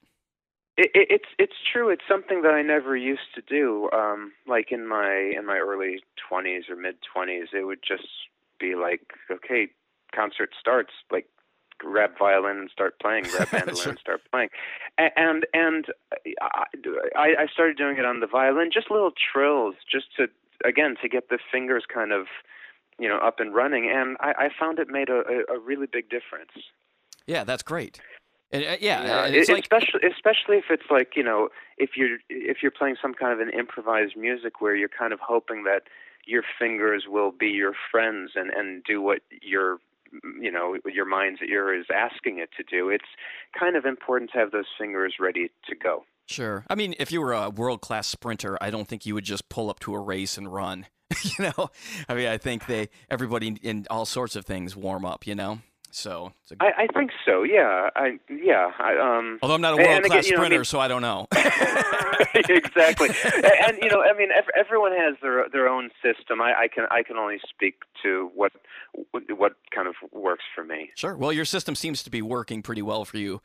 [0.77, 1.89] It, it, it's it's true.
[1.89, 3.89] It's something that I never used to do.
[3.91, 8.07] Um, like in my in my early twenties or mid twenties, it would just
[8.59, 9.67] be like, okay,
[10.15, 10.91] concert starts.
[11.11, 11.27] Like,
[11.79, 13.23] grab violin and start playing.
[13.23, 13.89] Grab mandolin Sure.
[13.91, 14.49] and start playing.
[14.97, 15.85] And and
[16.41, 16.65] I,
[17.39, 20.27] I started doing it on the violin, just little trills, just to
[20.65, 22.27] again to get the fingers kind of
[22.99, 23.89] you know up and running.
[23.89, 26.51] And I, I found it made a, a, a really big difference.
[27.25, 27.99] Yeah, that's great.
[28.51, 31.91] And uh, yeah, Yeah, and it- like especially especially if it's like you know if
[31.95, 35.63] you're if you're playing some kind of an improvised music where you're kind of hoping
[35.63, 35.83] that
[36.25, 39.77] your fingers will be your friends and and do what your
[40.41, 42.89] you know your mind's ear is asking it to do.
[42.89, 43.05] It's
[43.57, 46.03] kind of important to have those fingers ready to go.
[46.27, 46.63] Sure.
[46.69, 49.49] I mean, if you were a world class sprinter, I don't think you would just
[49.49, 50.85] pull up to a race and run.
[51.23, 51.69] you know,
[52.07, 55.25] I mean, I think they everybody in all sorts of things warm up.
[55.25, 55.59] You know,
[55.91, 56.33] so.
[56.43, 57.43] It's a, I, I think so.
[57.43, 57.89] Yeah.
[57.95, 58.71] I yeah.
[58.79, 59.39] I, um.
[59.41, 61.27] although I'm not a world class you know, I sprinter, mean- so I don't know.
[62.33, 63.09] exactly,
[63.67, 66.41] and you know, I mean, ev- everyone has their their own system.
[66.41, 68.51] I, I can I can only speak to what
[69.35, 70.91] what kind of works for me.
[70.95, 71.15] Sure.
[71.15, 73.41] Well, your system seems to be working pretty well for you,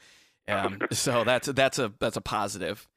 [0.48, 2.88] um, so that's that's a that's a positive.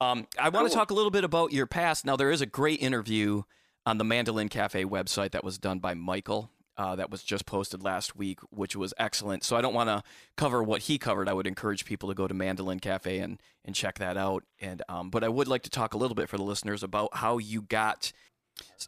[0.00, 0.80] Um, I want to Cool.
[0.80, 2.04] talk a little bit about your past.
[2.06, 3.42] Now, there is a great interview
[3.84, 6.50] on the Mandolin Cafe website that was done by Michael.
[6.78, 9.42] Uh, that was just posted last week, which was excellent.
[9.42, 10.00] So I don't want to
[10.36, 11.28] cover what he covered.
[11.28, 14.44] I would encourage people to go to Mandolin Cafe and and check that out.
[14.60, 17.10] And um, but I would like to talk a little bit for the listeners about
[17.16, 18.12] how you got.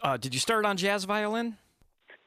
[0.02, 1.56] Uh, did you start on jazz violin?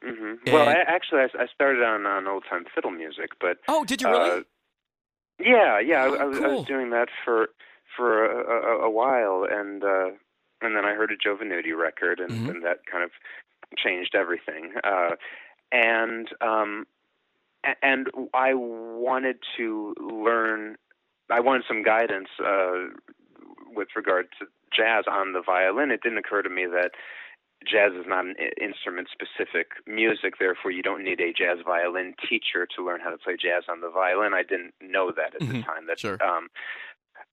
[0.03, 3.85] hmm Well, I, actually, I, I started on on old time fiddle music, but Oh,
[3.85, 4.39] did you really?
[4.39, 4.43] uh,
[5.39, 7.47] yeah, yeah, I, Oh, I, was, I was doing that for
[7.95, 10.09] for a, a, a while, and uh,
[10.61, 12.49] and then I heard a Joe Venuti record, and, Mhm.
[12.49, 13.11] and that kind of
[13.77, 14.73] changed everything.
[14.83, 15.11] Uh,
[15.73, 16.85] and um,
[17.81, 20.77] and I wanted to learn.
[21.29, 22.89] I wanted some guidance uh,
[23.75, 25.91] with regard to jazz on the violin.
[25.91, 26.91] It didn't occur to me that
[27.65, 32.67] jazz is not an instrument specific music therefore you don't need a jazz violin teacher
[32.75, 35.53] to learn how to play jazz on the violin i didn't know that at the
[35.53, 36.21] Mhm, time that sure.
[36.21, 36.49] um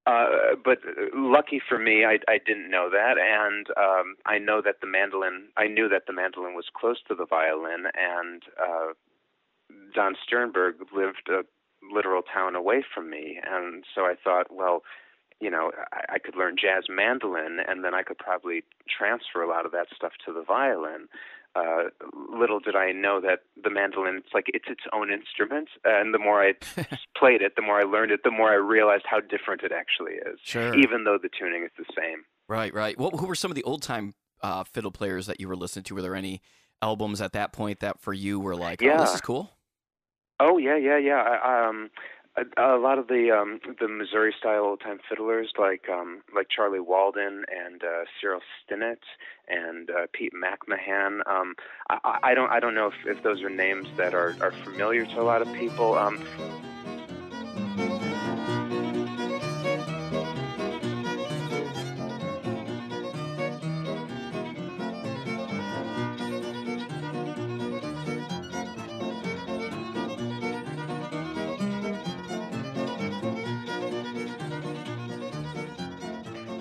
[0.07, 0.79] uh but
[1.15, 3.17] lucky for me i i didn't know that.
[3.19, 7.15] And um i know that the mandolin i knew that the mandolin was close to
[7.15, 7.87] the violin.
[7.95, 8.93] And uh
[9.95, 11.43] don sternberg lived a
[11.95, 13.39] literal town away from me.
[13.45, 14.83] And so i thought well
[15.41, 19.49] you know, I, I could learn jazz mandolin, and then I could probably transfer a
[19.49, 21.09] lot of that stuff to the violin.
[21.57, 21.91] Uh,
[22.39, 26.19] little did I know that the mandolin, it's like it's its own instrument, and the
[26.19, 26.53] more I
[27.17, 30.13] played it, the more I learned it, the more I realized how different it actually
[30.13, 30.39] is.
[30.45, 30.75] Sure.
[30.77, 32.25] Even though the tuning is the same.
[32.49, 32.99] Right, right.
[32.99, 35.85] What, who were some of the old time uh, fiddle players that you were listening
[35.85, 35.95] to?
[35.95, 36.41] Were there any
[36.83, 38.97] albums at that point that for you were like, yeah.
[38.97, 39.51] oh, this is cool?
[40.39, 41.17] Oh yeah, yeah, yeah.
[41.17, 41.91] I, um,
[42.37, 46.49] a, a lot of the um, the Missouri style old time fiddlers like um, like
[46.49, 48.99] Charlie Walden and uh, Cyril Stinnett
[49.49, 51.27] and uh, Pete McMahan.
[51.27, 51.55] Um,
[51.89, 55.07] I, I don't I don't know if, if those are names that are, are familiar
[55.07, 55.99] to a lot of people.
[55.99, 56.25] Um,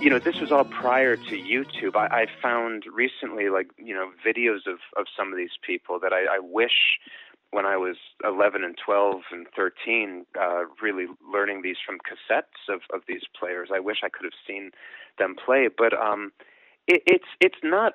[0.01, 1.95] you know, this was all prior to YouTube.
[1.95, 6.13] I, I found recently, like, you know, videos of, of some of these people that
[6.13, 6.99] I, I wish
[7.51, 12.81] when I was 11 and 12 and 13, uh, really learning these from cassettes of,
[12.93, 13.69] of these players.
[13.73, 14.71] I wish I could have seen
[15.17, 16.31] them play, but um,
[16.87, 17.93] it, it's it's not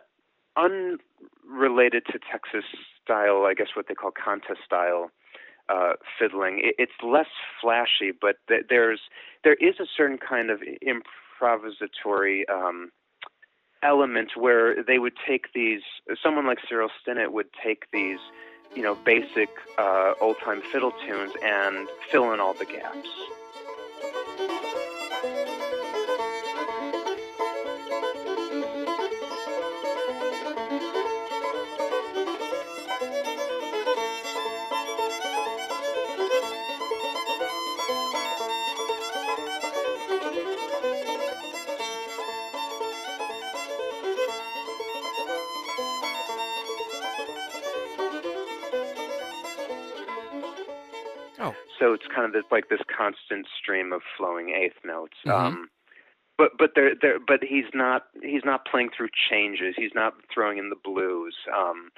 [0.57, 2.65] unrelated to Texas
[3.03, 3.45] style.
[3.47, 5.11] I guess what they call contest style
[5.69, 6.61] uh, fiddling.
[6.63, 7.29] It, it's less
[7.61, 9.01] flashy, but th- there's
[9.45, 11.07] there is a certain kind of imp-
[11.45, 12.91] improvisatory um,
[13.83, 15.83] element where they would take these.
[16.23, 18.19] Someone like Cyril Stinnett would take these,
[18.75, 23.09] you know, basic uh, old time fiddle tunes and fill in all the gaps.
[51.85, 55.19] So it's kind of this like this constant stream of flowing eighth notes.
[55.27, 55.33] Mhm.
[55.33, 55.69] Um,
[56.39, 59.75] but but there there but he's not he's not playing through changes.
[59.77, 61.37] He's not throwing in the blues.
[61.55, 61.91] Um,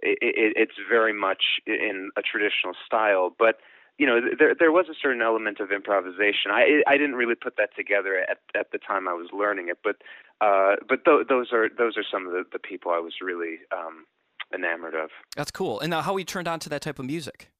[0.00, 3.56] it, it, it's very much in a traditional style, but
[3.98, 6.52] you know there there was a certain element of improvisation.
[6.52, 9.78] I I didn't really put that together at at the time I was learning it,
[9.82, 9.96] but
[10.40, 13.58] uh, but th- those are those are some of the, the people I was really
[13.72, 14.06] um,
[14.54, 15.10] enamored of.
[15.34, 15.80] That's cool.
[15.80, 17.50] And now, how we turned on to that type of music?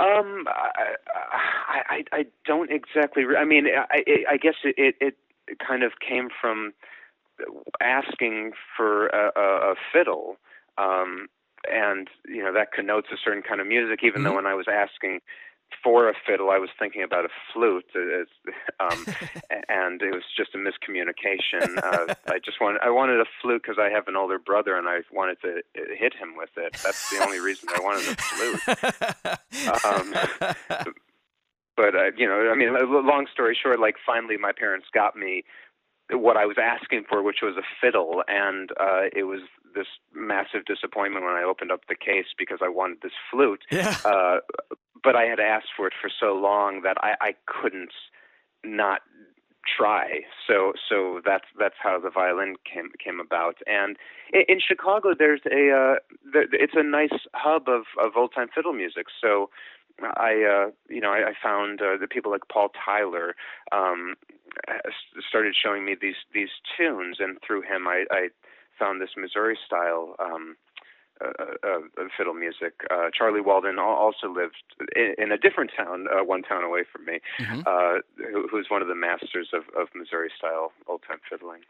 [0.00, 3.24] Um, I, I, I I don't exactly.
[3.24, 5.16] Re- I mean, I, I guess it, it,
[5.48, 6.72] it kind of came from
[7.80, 10.36] asking for a, a, a fiddle,
[10.76, 11.28] um,
[11.70, 14.00] and you know that connotes a certain kind of music.
[14.04, 14.24] Even Mhm.
[14.24, 15.20] though when I was asking
[15.82, 17.86] for a fiddle, I was thinking about a flute,
[18.80, 19.06] um,
[19.68, 21.78] and it was just a miscommunication.
[21.82, 24.88] Uh, I just wanted I wanted a flute because I have an older brother, and
[24.88, 26.76] I wanted to uh, hit him with it.
[26.84, 28.60] That's the only reason I wanted a flute.
[29.84, 30.94] Um,
[31.76, 32.74] but uh, you know, I mean,
[33.06, 35.44] long story short, like finally, my parents got me
[36.10, 39.40] what I was asking for, which was a fiddle, and uh, it was
[39.74, 43.64] this massive disappointment when I opened up the case because I wanted this flute.
[43.70, 43.96] yeah.
[44.04, 44.38] Uh,
[45.02, 47.92] but I had asked for it for so long that I, I couldn't
[48.64, 49.02] not
[49.76, 50.20] try.
[50.46, 53.56] So so that's that's how the violin came came about.
[53.66, 53.96] And
[54.32, 55.94] in, in Chicago, there's a uh,
[56.32, 59.06] there, it's a nice hub of of old time fiddle music.
[59.20, 59.50] So
[60.02, 63.34] I uh, you know I, I found uh, the people like Paul Tyler
[63.72, 64.14] um,
[65.28, 68.28] started showing me these these tunes, and through him I, I
[68.78, 70.14] found this Missouri style.
[70.18, 70.56] Um,
[71.20, 71.32] uh,
[71.64, 72.74] uh, uh, fiddle music.
[72.92, 74.54] Uh, Charlie Walden also lived
[74.94, 77.66] in, in a different town, uh, one town away from me, Mhm.
[77.66, 81.62] uh, who, who's one of the masters of, of Missouri style old time fiddling.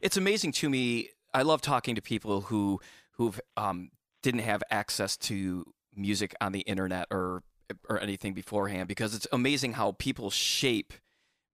[0.00, 1.10] It's amazing to me.
[1.32, 2.80] I love talking to people who
[3.12, 3.90] who've um,
[4.22, 7.44] didn't have access to music on the internet or
[7.88, 10.92] or anything beforehand because it's amazing how people shape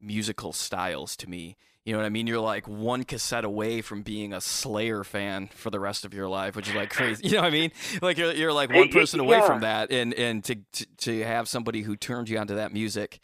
[0.00, 1.57] musical styles to me.
[1.85, 2.27] You know what I mean?
[2.27, 6.29] You're like one cassette away from being a Slayer fan for the rest of your
[6.29, 7.24] life, which is like crazy.
[7.29, 7.72] You know what I mean?
[8.00, 9.46] Like you're, you're like one person away yeah.
[9.46, 13.20] from that, and and to, to to have somebody who turns you onto that music,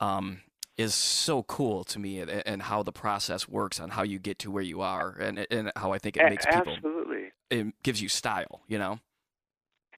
[0.00, 0.42] um,
[0.76, 4.38] is so cool to me, and, and how the process works on how you get
[4.40, 7.32] to where you are, and and how I think it makes people, Absolutely.
[7.50, 8.60] it gives you style.
[8.68, 9.00] You know?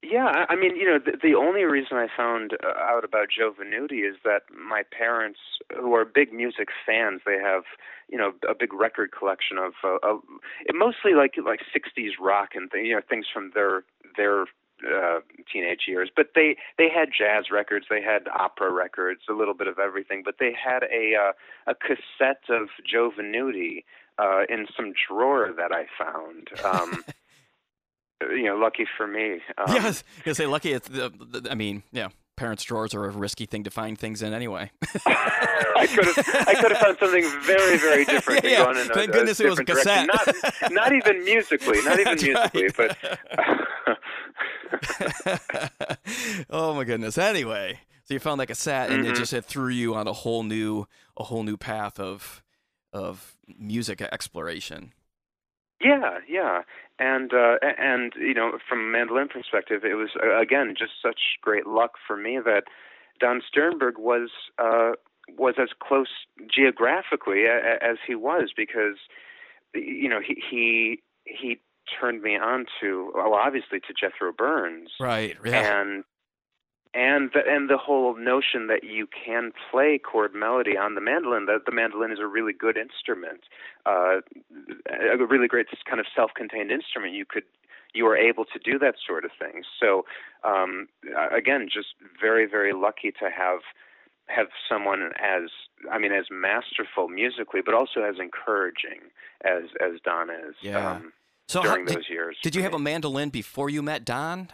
[0.07, 3.53] Yeah, I mean, you know, the, the only reason I found uh, out about Joe
[3.53, 5.39] Venuti is that my parents,
[5.75, 7.63] who are big music fans, they have,
[8.07, 10.17] you know, a big record collection of, uh,
[10.73, 13.83] mostly like like '60s rock and th- you know things from their
[14.15, 14.43] their
[14.85, 16.09] uh, teenage years.
[16.15, 20.21] But they they had jazz records, they had opera records, a little bit of everything.
[20.23, 23.83] But they had a uh, a cassette of Joe Venuti
[24.19, 26.49] uh, in some drawer that I found.
[26.63, 27.03] Um,
[28.21, 29.41] you know, lucky for me.
[29.57, 30.71] Um, yes, you say lucky.
[30.73, 34.21] It's the, the, I mean, yeah, parents' drawers are a risky thing to find things
[34.21, 34.71] in anyway.
[35.05, 38.43] I could have I could have found something very very different.
[38.43, 38.71] Yeah, yeah.
[38.71, 40.07] in a, Thank a goodness it was a cassette.
[40.07, 40.43] direction.
[40.61, 42.97] Not not even musically, not even musically, but.
[46.49, 47.17] oh my goodness.
[47.17, 49.17] Anyway, so you found that cassette, and it Mhm.
[49.17, 52.43] just it threw you on a whole new a whole new path of
[52.93, 54.93] of music exploration.
[55.81, 56.61] Yeah, yeah,
[56.99, 61.19] and uh, and you know, from a mandolin perspective, it was uh, again just such
[61.41, 62.63] great luck for me that
[63.19, 64.91] Don Stiernberg was uh,
[65.37, 66.07] was as close
[66.49, 68.97] geographically a- a- as he was because
[69.73, 71.59] you know he he he
[71.99, 75.35] turned me on to well obviously to Jethro Burns Right.
[75.43, 75.81] yeah.
[75.81, 76.03] and
[76.95, 81.45] and the, and the whole notion that you can play chord melody on the mandolin
[81.45, 83.41] that the mandolin is a really good instrument
[83.85, 84.21] uh,
[84.89, 87.43] a really great kind of self-contained instrument you could
[87.93, 90.05] you are able to do that sort of thing so
[90.43, 90.87] um,
[91.31, 93.59] again just very very lucky to have
[94.27, 95.49] have someone as
[95.91, 99.11] I mean as masterful musically but also as encouraging
[99.43, 100.93] as as Don is Yeah.
[100.93, 101.13] um,
[101.47, 104.49] So how, during did, those years did you have a mandolin before you met Don?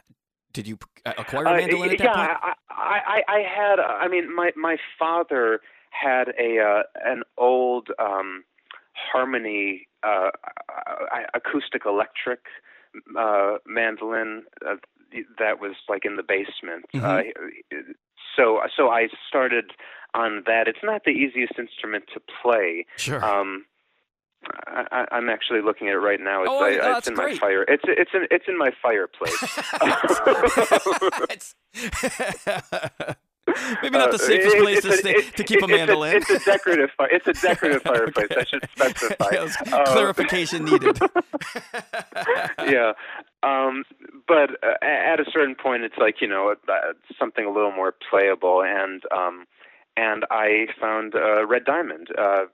[0.53, 2.55] Did you uh, acquire Uh, a mandolin y- at that yeah, point?
[2.69, 3.79] I, I, I had.
[3.79, 5.61] I mean, my my father
[5.91, 8.43] had a uh, an old um,
[8.93, 10.29] harmony uh,
[10.69, 12.39] uh, acoustic electric
[13.17, 14.75] uh, mandolin uh,
[15.39, 16.85] that was like in the basement.
[16.93, 17.03] Mhm.
[17.03, 17.93] Uh,
[18.35, 19.71] so so I started
[20.13, 20.67] on that.
[20.67, 22.85] It's not the easiest instrument to play.
[22.97, 23.23] Sure.
[23.23, 23.65] Um,
[24.67, 26.41] I, I- I'm actually looking at it right now.
[26.43, 27.33] It's, Oh, I, yeah, it's in great.
[27.33, 27.63] my fire.
[27.67, 29.37] It's it's in it's in my fireplace.
[33.81, 35.71] Maybe not the Uh, safest it- place to, a- stay, it- to keep a it's
[35.71, 36.17] mandolin.
[36.17, 36.89] It's a, decorative.
[36.97, 37.09] fire.
[37.11, 38.27] it's a decorative fireplace.
[38.37, 39.25] I should specify.
[39.31, 40.99] Yes, Uh, clarification needed.
[42.65, 42.93] yeah,
[43.43, 43.83] um,
[44.27, 46.73] but uh, at a certain point, it's like you know uh,
[47.19, 49.45] something a little more playable, and um,
[49.97, 52.07] and I found uh, Red Diamond.
[52.17, 52.45] Uh,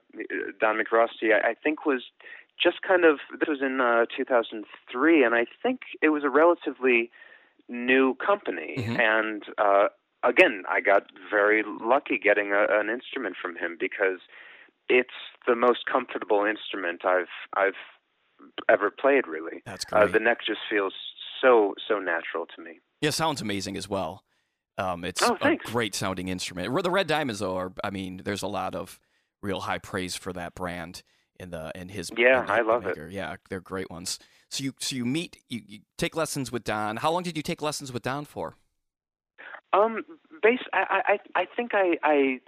[0.60, 2.04] Don MacRostie, I, I think, was
[2.62, 7.10] just kind of this was in uh, 2003, and I think it was a relatively
[7.68, 8.98] new company, Mhm.
[9.00, 9.88] and uh,
[10.22, 14.20] again, I got very lucky getting a, an instrument from him because
[14.88, 15.14] it's
[15.46, 17.74] the most comfortable instrument I've I've
[18.68, 19.26] ever played.
[19.26, 20.02] Really, That's great.
[20.02, 20.94] uh, the neck just feels
[21.40, 22.80] so so natural to me.
[23.00, 24.24] yeah, sounds amazing as well.
[24.78, 26.72] Um, it's Oh, a great sounding instrument.
[26.82, 29.00] The Red Diamonds, though, are, I mean, there's a lot of
[29.42, 31.02] real high praise for that brand
[31.38, 32.10] in the in his.
[32.16, 32.96] Yeah, in I love it.
[33.10, 34.18] Yeah, they're great ones.
[34.50, 36.96] So you so you meet you, you take lessons with Don.
[36.96, 38.56] How long did you take lessons with Don for?
[39.72, 40.04] Um,
[40.42, 40.60] base.
[40.72, 42.40] I I I think I I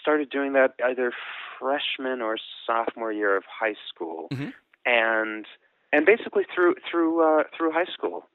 [0.00, 1.12] started doing that either
[1.58, 4.52] freshman or sophomore year of high school, Mhm.
[4.86, 5.46] and
[5.92, 8.28] and basically through through uh, through high school.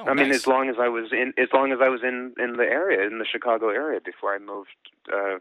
[0.00, 0.40] Oh, I mean, nice.
[0.40, 3.06] as long as I was in, as long as I was in in the area,
[3.06, 4.70] in the Chicago area, before I moved
[5.12, 5.38] uh,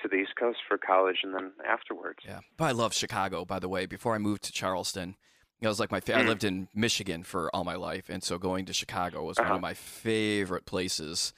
[0.00, 2.20] to the East Coast for college, and then afterwards.
[2.24, 3.44] Yeah, but I love Chicago.
[3.44, 5.16] By the way, before I moved to Charleston,
[5.60, 6.00] it was like my.
[6.00, 6.26] Fa- I Mm.
[6.26, 9.56] lived in Michigan for all my life, and so going to Chicago was one Uh-huh.
[9.56, 11.32] of my favorite places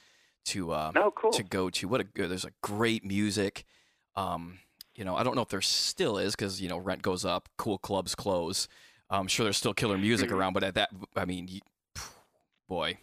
[0.47, 1.33] to uh, Oh, cool.
[1.33, 1.89] to go to.
[1.89, 2.31] What a good!
[2.31, 3.65] There's a great music.
[4.15, 4.61] Um,
[4.95, 7.49] you know, I don't know if there still is because you know rent goes up,
[7.57, 8.69] cool clubs close.
[9.11, 10.37] I'm sure there's still killer music Mhm.
[10.37, 11.61] around, but at that, I mean, you,
[12.69, 12.99] boy,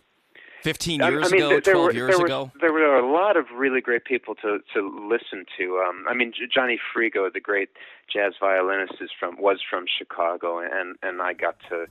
[0.63, 2.51] 15 years I mean, ago, there, there 12 were, years there were, ago.
[2.61, 5.83] there were a lot of really great people to to listen to.
[5.85, 7.69] Um, I mean, Johnny Frigo, the great
[8.11, 11.87] jazz violinist, is from was from Chicago, and and I got to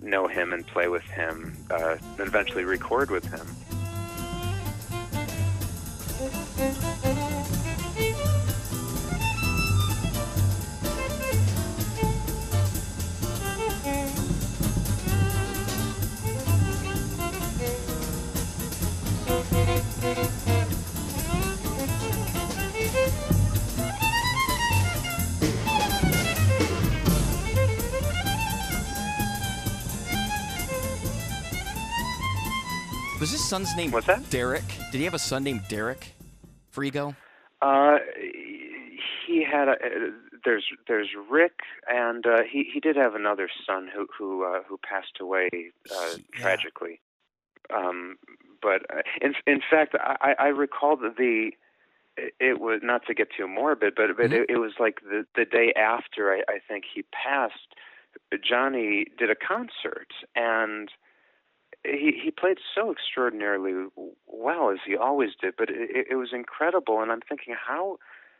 [0.00, 3.46] know him and play with him, uh, and eventually record with him.
[33.20, 34.28] Was his son's name What's that?
[34.28, 34.64] Derek?
[34.92, 36.12] Did he have a son named Derek
[36.74, 37.16] Frigo?
[37.62, 37.96] Uh,
[39.26, 39.72] he had a.
[39.72, 40.10] Uh,
[40.44, 44.78] there's there's Rick, and uh, he he did have another son who who uh, who
[44.88, 45.48] passed away
[45.90, 46.40] uh, Yeah.
[46.42, 47.00] tragically.
[47.74, 48.16] Um,
[48.66, 51.52] but uh, in in fact, I I recall that the
[52.16, 54.40] it- was not to get too morbid, but but Mhm.
[54.40, 57.70] it, it was like the the day after I, I think he passed.
[58.42, 60.88] Johnny did a concert, and
[61.84, 63.74] he he played so extraordinarily
[64.26, 67.00] well as he always did, but it, it was incredible.
[67.02, 67.98] And I'm thinking, how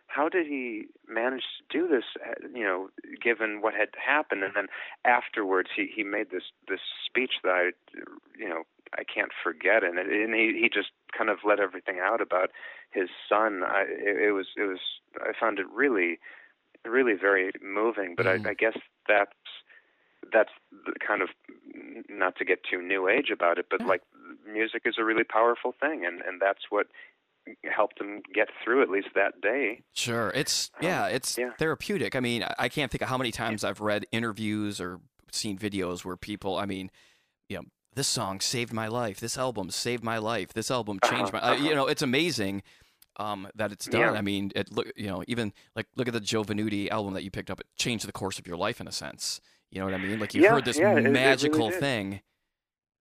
[0.08, 0.86] how did he
[1.20, 2.04] manage to do this?
[2.26, 2.80] uh, You know,
[3.28, 4.68] given what had happened, and then
[5.04, 7.64] afterwards, he he made this this speech that I,
[8.42, 8.62] you know,
[8.94, 12.50] I can't forget, and it, and he he just kind of let everything out about
[12.90, 13.62] his son.
[13.64, 14.78] I, it, it was it was
[15.20, 16.18] I found it really
[16.84, 18.14] really very moving.
[18.16, 18.46] But Mhm.
[18.46, 18.78] I, I guess
[19.08, 19.32] that's
[20.32, 21.28] that's the kind of
[22.08, 23.86] not to get too new age about it, but Yeah.
[23.86, 24.02] like
[24.46, 26.86] music is a really powerful thing, and and that's what
[27.64, 29.82] helped him get through at least that day.
[29.94, 30.30] Sure.
[30.34, 31.52] It's yeah, it's yeah.
[31.58, 32.16] therapeutic.
[32.16, 35.56] I mean, I- I can't think of how many times I've read interviews or seen
[35.58, 36.90] videos where people, I mean,
[37.48, 37.62] you know,
[37.96, 39.18] this song saved my life.
[39.18, 40.52] This album saved my life.
[40.52, 41.40] This album changed my.
[41.40, 41.74] Uh-huh, uh, you uh-huh.
[41.74, 42.62] know, it's amazing
[43.18, 44.00] um, that it's done.
[44.02, 44.12] Yeah.
[44.12, 47.24] I mean, it look, you know, even like look at the Joe Venuti album that
[47.24, 47.58] you picked up.
[47.58, 49.40] It changed the course of your life in a sense.
[49.70, 50.20] You know what I mean?
[50.20, 52.20] Like you Yeah, heard this yeah, it- it really magical thing.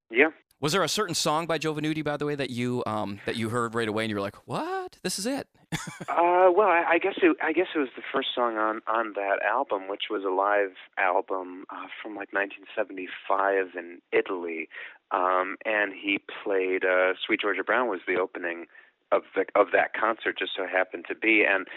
[0.10, 0.30] Yeah.
[0.66, 3.36] Was there a certain song by Joe Venuti, by the way, that you um, that
[3.36, 4.98] you heard right away and you were like, "What?
[5.04, 5.48] This is it."
[6.08, 9.14] Uh, well, I, I guess it, I guess it was the first song on on
[9.14, 14.70] that album, which was a live album uh, from like 1975 in Italy,
[15.12, 18.66] um, and he played uh, "Sweet Georgia Brown" was the opening
[19.12, 20.40] of the of that concert.
[20.40, 21.68] Just so happened to be, and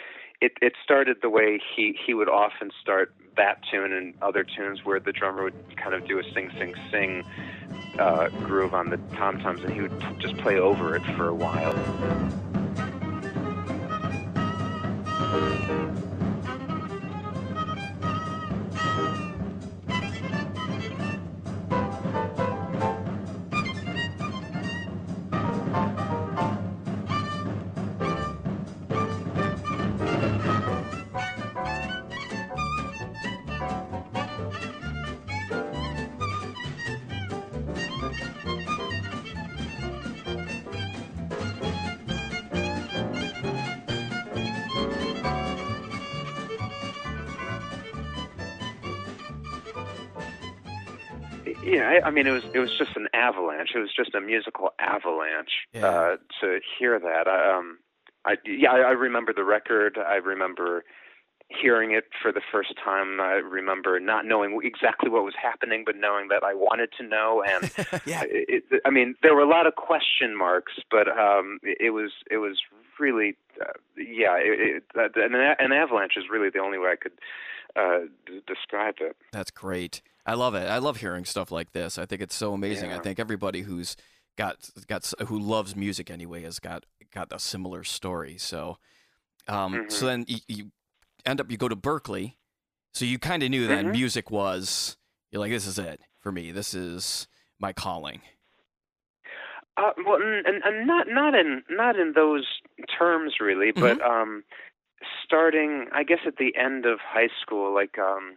[0.40, 4.80] it it started the way he he would often start that tune and other tunes
[4.84, 7.22] where the drummer would kind of do a sing sing sing
[7.98, 11.34] uh, groove on the tom toms, and he would just play over it for a
[11.34, 11.74] while.
[51.88, 53.70] I, I mean it was it was just an avalanche.
[53.74, 55.86] It was just a musical avalanche Yeah.
[55.86, 57.26] uh, to hear that.
[57.26, 57.78] I, um,
[58.24, 59.98] I yeah, I, I remember the record.
[59.98, 60.84] I remember
[61.48, 63.20] hearing it for the first time.
[63.20, 67.42] I remember not knowing exactly what was happening, but knowing that I wanted to know.
[67.46, 67.70] And
[68.04, 68.22] yeah.
[68.24, 71.90] it, it, I mean, there were a lot of question marks, but um, it, it
[71.90, 72.58] was it was
[73.00, 74.36] really uh, yeah.
[74.38, 77.12] It, it, an, an avalanche is really the only way I could
[77.76, 79.16] uh, d- describe it.
[79.32, 80.02] That's great.
[80.28, 80.68] I love it.
[80.68, 81.96] I love hearing stuff like this.
[81.96, 82.92] I think it's so amazing.
[82.92, 83.96] I think everybody who's
[84.36, 88.36] got got who loves music anyway has got got a similar story.
[88.36, 88.76] So,
[89.48, 90.08] um, so Mhm.
[90.08, 90.70] then you, you
[91.24, 92.34] end up you go to Berklee.
[92.92, 93.92] So you kind of knew then Mhm.
[93.92, 94.98] music was
[95.32, 96.52] you're like this is it for me.
[96.52, 97.26] This is
[97.58, 98.20] my calling.
[99.78, 102.46] Uh, well, and, and, and not not in not in those
[102.98, 104.44] terms really, but um,
[105.24, 108.36] starting, I guess, at the end of high school, like um,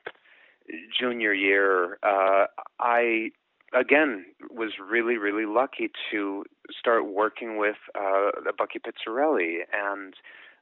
[0.98, 2.46] junior year, uh,
[2.80, 3.32] I
[3.74, 6.44] again was really really lucky to
[6.78, 10.14] start working with uh, Bucky Pizzarelli, and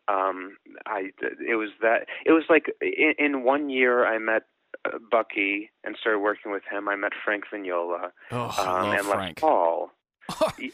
[0.08, 4.44] um, I it was that it was like in, in one year I met.
[4.86, 6.88] Uh, Bucky and started working with him.
[6.88, 9.38] I met Frank Vignola Oh, um, and Frank.
[9.38, 9.92] Les Paul.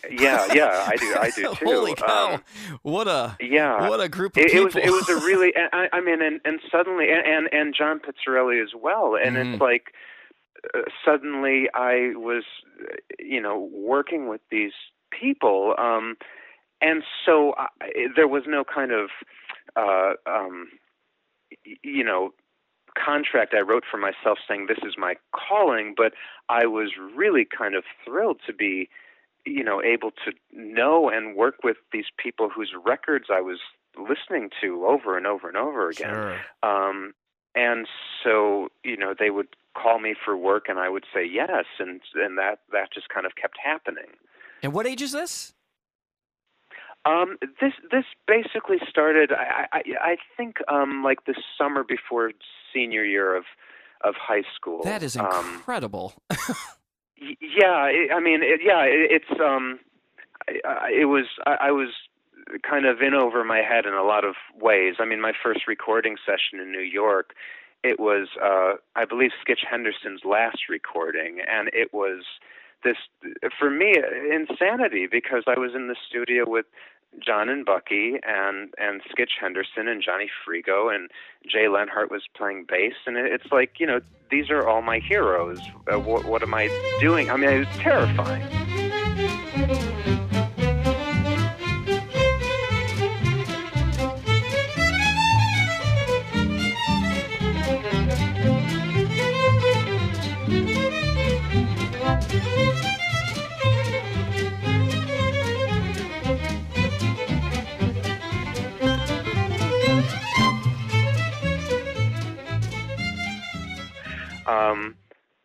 [0.09, 1.65] Yeah, yeah, I do, I do too.
[1.65, 2.33] Holy cow!
[2.35, 2.43] Um,
[2.81, 4.65] what a yeah, what a group of it, it people.
[4.65, 7.99] was it was a really and I, I mean and and suddenly and and, John
[7.99, 9.53] Pizzarelli as well and Mhm.
[9.53, 9.93] it's like
[10.73, 12.43] uh, suddenly I was
[12.81, 14.73] uh, you know working with these
[15.11, 16.15] people um
[16.81, 17.67] and so I,
[18.15, 19.09] there was no kind of
[19.75, 20.67] uh um
[21.83, 22.33] you know
[22.97, 26.13] contract I wrote for myself saying this is my calling but
[26.49, 28.89] I was really kind of thrilled to be
[29.45, 33.59] you know able to know and work with these people whose records I was
[33.97, 36.39] listening to over and over and over again Sure.
[36.63, 37.13] um
[37.55, 37.87] and
[38.23, 42.01] so you know they would call me for work and I would say yes and
[42.15, 44.07] and that that just kind of kept happening
[44.63, 45.53] And what age is this?
[47.05, 52.31] um this this basically started I I I think um like the summer before
[52.73, 53.43] senior year of
[54.03, 56.13] of high school That is um incredible.
[56.29, 56.37] Y-
[57.17, 59.79] yeah it, i mean it, yeah it, it's um
[60.47, 61.89] I, I, it was I, I was
[62.69, 64.95] kind of in over my head in a lot of ways.
[64.99, 67.33] I mean my first recording session in new york
[67.83, 72.23] it was uh i believe skitch henderson's last recording and it was
[72.83, 72.97] this
[73.57, 73.93] for me
[74.33, 76.65] insanity because i was in the studio with
[77.23, 81.09] John and Bucky and and Skitch Henderson and Johnny Frigo and
[81.47, 83.99] Jay Leonhart was playing bass and it's like you know
[84.31, 85.59] these are all my heroes.
[85.91, 87.29] Uh, what what am I doing?
[87.29, 88.74] I mean it was terrifying.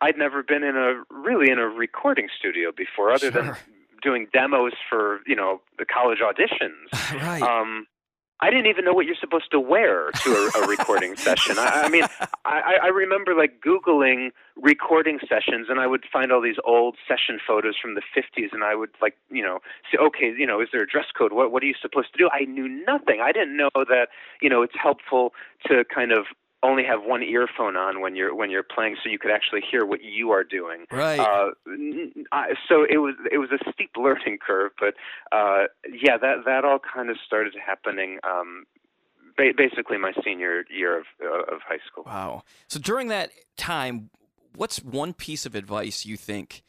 [0.01, 3.41] I'd never been in a really in a recording studio before, other Sure.
[3.43, 3.55] than
[4.01, 6.91] doing demos for you know the college auditions.
[7.21, 7.41] right.
[7.41, 7.85] Um,
[8.43, 11.59] I didn't even know what you're supposed to wear to a, a recording session.
[11.59, 12.05] I, I mean,
[12.43, 17.39] I, I remember like Googling recording sessions, and I would find all these old session
[17.45, 19.59] photos from the 50s, and I would like, you know,
[19.91, 21.33] say, okay, you know, is there a dress code?
[21.33, 22.29] What what are you supposed to do?
[22.33, 23.19] I knew nothing.
[23.21, 24.07] I didn't know that,
[24.41, 25.33] you know, it's helpful
[25.67, 26.25] to kind of
[26.63, 29.85] only have one earphone on when you're when you're playing, so you could actually hear
[29.85, 30.85] what you are doing.
[30.91, 31.19] right.
[31.19, 31.51] Uh,
[32.31, 34.93] I, so it was it was a steep learning curve, but
[35.31, 38.65] uh, yeah, that that all kind of started happening um,
[39.37, 42.03] ba- basically my senior year of uh, of high school.
[42.05, 42.43] Wow.
[42.67, 44.09] So during that time,
[44.55, 46.61] what's one piece of advice you think,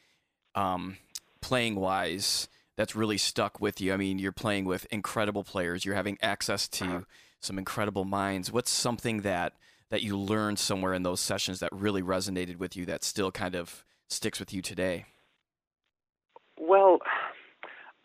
[0.55, 0.97] um,
[1.41, 3.93] playing wise, that's really stuck with you?
[3.93, 5.85] I mean, you're playing with incredible players.
[5.85, 6.99] You're having access to Uh-huh.
[7.39, 8.51] some incredible minds.
[8.51, 9.53] What's something that
[9.93, 13.53] that you learned somewhere in those sessions that really resonated with you that still kind
[13.53, 15.05] of sticks with you today?
[16.59, 16.97] Well,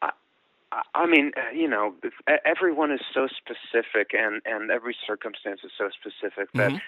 [0.02, 0.10] I,
[0.94, 1.94] I- mean, uh, you know,
[2.44, 6.72] everyone is so specific, and and every circumstance is so specific that.
[6.72, 6.80] Mhm.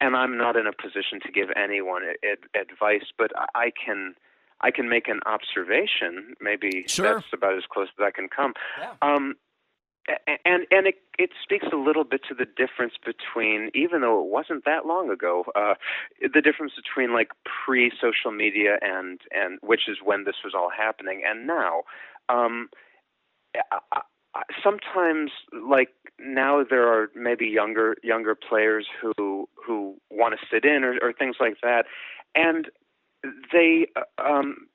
[0.00, 4.14] And I'm not in a position to give anyone ad- advice, but I- can,
[4.60, 6.34] I can make an observation.
[6.40, 7.14] Maybe Sure.
[7.14, 8.54] that's about as close as I can come.
[8.78, 8.94] Yeah.
[9.02, 9.36] Um,
[10.08, 14.28] and and it it speaks a little bit to the difference between even though it
[14.28, 15.74] wasn't that long ago uh
[16.20, 20.70] the difference between like pre social media and and which is when this was all
[20.70, 21.82] happening and now.
[22.28, 22.68] Um
[23.70, 24.00] I,
[24.34, 30.64] I, sometimes like now there are maybe younger younger players who who want to sit
[30.64, 31.84] in or, or things like that
[32.34, 32.68] and
[33.52, 34.68] they uh, um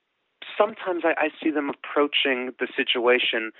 [0.56, 3.52] sometimes I, I see them approaching the situation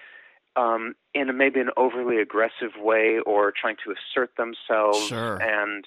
[0.59, 5.37] um, in a, maybe an overly aggressive way or trying to assert themselves Sure.
[5.41, 5.87] and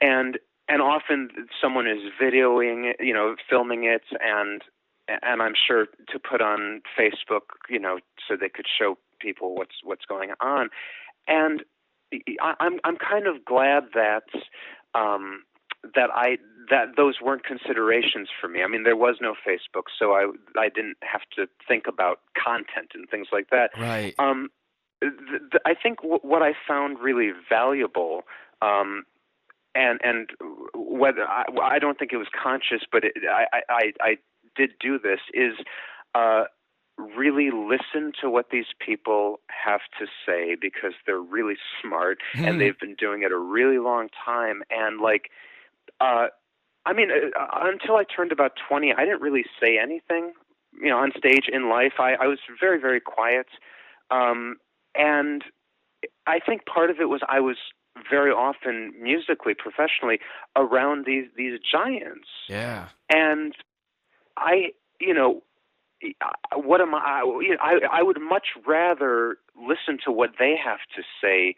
[0.00, 0.38] and
[0.68, 1.28] and often
[1.60, 4.62] someone is videoing it, you know filming it and
[5.08, 9.76] and I'm sure to put on Facebook you know so they could show people what's
[9.82, 10.68] what's going on
[11.26, 11.62] and
[12.40, 14.28] I, I'm I'm kind of glad that
[14.94, 15.42] um,
[15.94, 16.38] that I
[16.70, 18.62] that those weren't considerations for me.
[18.62, 22.92] I mean, there was no Facebook, so I I didn't have to think about content
[22.94, 23.70] and things like that.
[23.78, 24.14] Right.
[24.18, 24.50] Um,
[25.00, 25.12] th-
[25.52, 28.22] th- I think w- what I found really valuable,
[28.62, 29.04] um,
[29.74, 30.30] and and
[30.74, 34.16] whether I, I don't think it was conscious, but it, I, I I
[34.56, 35.54] did do this is
[36.14, 36.44] uh,
[36.98, 42.44] really listen to what these people have to say because they're really smart Hmm.
[42.46, 45.30] and they've been doing it a really long time and like.
[45.98, 46.26] Uh,
[46.86, 50.32] I mean, uh, until I turned about 20, I didn't really say anything,
[50.80, 51.94] you know, on stage in life.
[51.98, 53.48] I, I was very, very quiet.
[54.10, 54.56] Um,
[54.94, 55.42] and
[56.26, 57.56] I think part of it was I was
[58.08, 60.20] very often musically, professionally,
[60.54, 62.28] around these, these giants.
[62.48, 62.88] Yeah.
[63.10, 63.52] And
[64.36, 65.42] I, you know,
[66.20, 67.22] I- what am I?
[67.40, 71.56] You know, I I would much rather listen to what they have to say,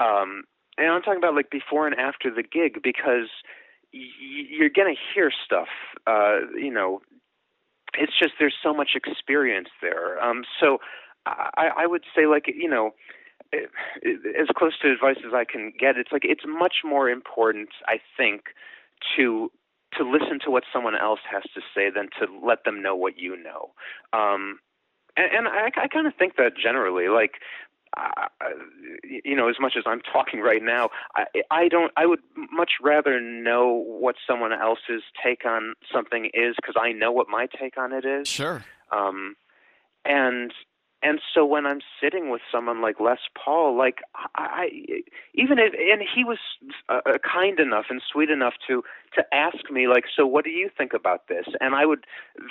[0.00, 0.44] um,
[0.78, 3.28] and I'm talking about like before and after the gig because
[3.92, 5.68] you're gonna hear stuff.
[6.06, 7.00] Uh, you know,
[7.94, 10.22] it's just there's so much experience there.
[10.22, 10.78] Um, so
[11.26, 12.92] I, I would say like you know.
[13.52, 17.98] As close to advice as I can get, it's like it's much more important, I
[18.16, 18.54] think,
[19.16, 19.50] to
[19.94, 23.18] to listen to what someone else has to say than to let them know what
[23.18, 23.72] you know.
[24.12, 24.60] Um,
[25.16, 27.40] and, and I, I kind of think that generally, like,
[27.96, 28.28] uh,
[29.02, 31.92] you know, as much as I'm talking right now, I, I don't.
[31.96, 32.20] I would
[32.52, 37.46] much rather know what someone else's take on something is because I know what my
[37.46, 38.28] take on it is.
[38.28, 38.64] Sure.
[38.92, 39.36] Um,
[40.04, 40.52] and
[41.02, 44.68] and so when I'm sitting with someone like Les Paul, like I, I
[45.34, 46.38] even if, and he was
[46.88, 48.82] uh, uh, kind enough and sweet enough to
[49.14, 51.46] to ask me like, so what do you think about this?
[51.60, 52.04] And I would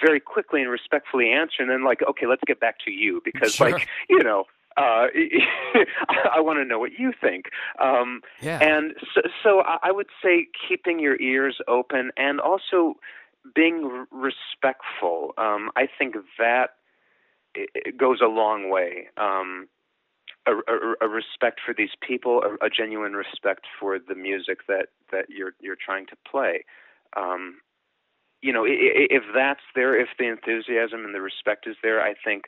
[0.04, 3.56] very quickly and respectfully answer, and then like, okay, let's get back to you because
[3.56, 3.72] Sure.
[3.72, 4.46] like you know.
[4.78, 5.08] Uh,
[6.34, 7.46] I want to know what you think.
[7.80, 8.60] Um, Yeah.
[8.62, 12.96] and so, so I would say keeping your ears open and also
[13.56, 15.34] being respectful.
[15.38, 16.72] Um, I think that
[17.56, 19.08] it goes a long way.
[19.18, 19.68] Um,
[20.46, 24.88] a, a, a respect for these people, a, a genuine respect for the music that,
[25.12, 26.64] that you're you're trying to play.
[27.16, 27.62] Um,
[28.42, 32.46] you know, if that's there, if the enthusiasm and the respect is there, I think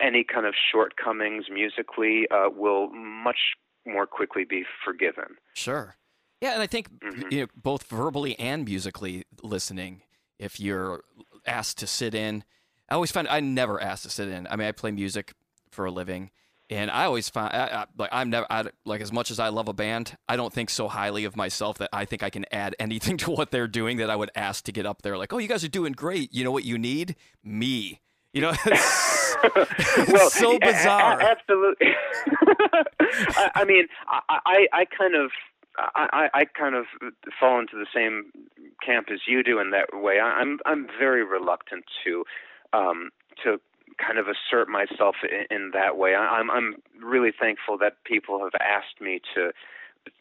[0.00, 3.38] any kind of shortcomings musically uh, will much
[3.86, 5.36] more quickly be forgiven.
[5.54, 5.96] Sure.
[6.40, 7.32] Yeah, and I think Mhm.
[7.32, 10.02] you know both verbally and musically listening.
[10.38, 11.04] If you're
[11.46, 12.42] asked to sit in,
[12.88, 14.46] I always find I never asked to sit in.
[14.48, 15.34] I mean, I play music
[15.70, 16.30] for a living,
[16.68, 19.48] and I always find I, I, like I'm never I, like as much as I
[19.50, 22.44] love a band, I don't think so highly of myself that I think I can
[22.52, 25.16] add anything to what they're doing that I would ask to get up there.
[25.16, 26.32] Like, oh, you guys are doing great.
[26.34, 27.14] You know what you need?
[27.44, 28.00] Me.
[28.32, 28.52] You know,
[30.12, 31.20] well, so a- a- bizarre.
[31.20, 31.88] absolutely.
[33.00, 35.30] I, I mean, I, I, I kind of.
[35.78, 36.84] I, I I kind of
[37.40, 38.30] fall into the same
[38.84, 40.18] camp as you do in that way.
[40.20, 42.24] I, I'm I'm very reluctant to
[42.74, 43.08] um,
[43.42, 43.58] to
[43.96, 46.14] kind of assert myself in, in that way.
[46.14, 49.52] I, I'm I'm really thankful that people have asked me to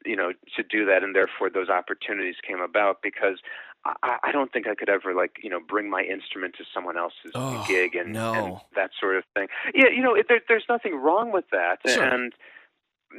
[0.05, 3.39] you know to do that, and therefore those opportunities came about because
[3.85, 6.97] I, I don't think I could ever like you know bring my instrument to someone
[6.97, 8.33] else's Oh, gig and, no.
[8.33, 9.47] and that sort of thing.
[9.73, 12.03] Yeah, you know, it, there, there's nothing wrong with that, Sure.
[12.03, 12.33] and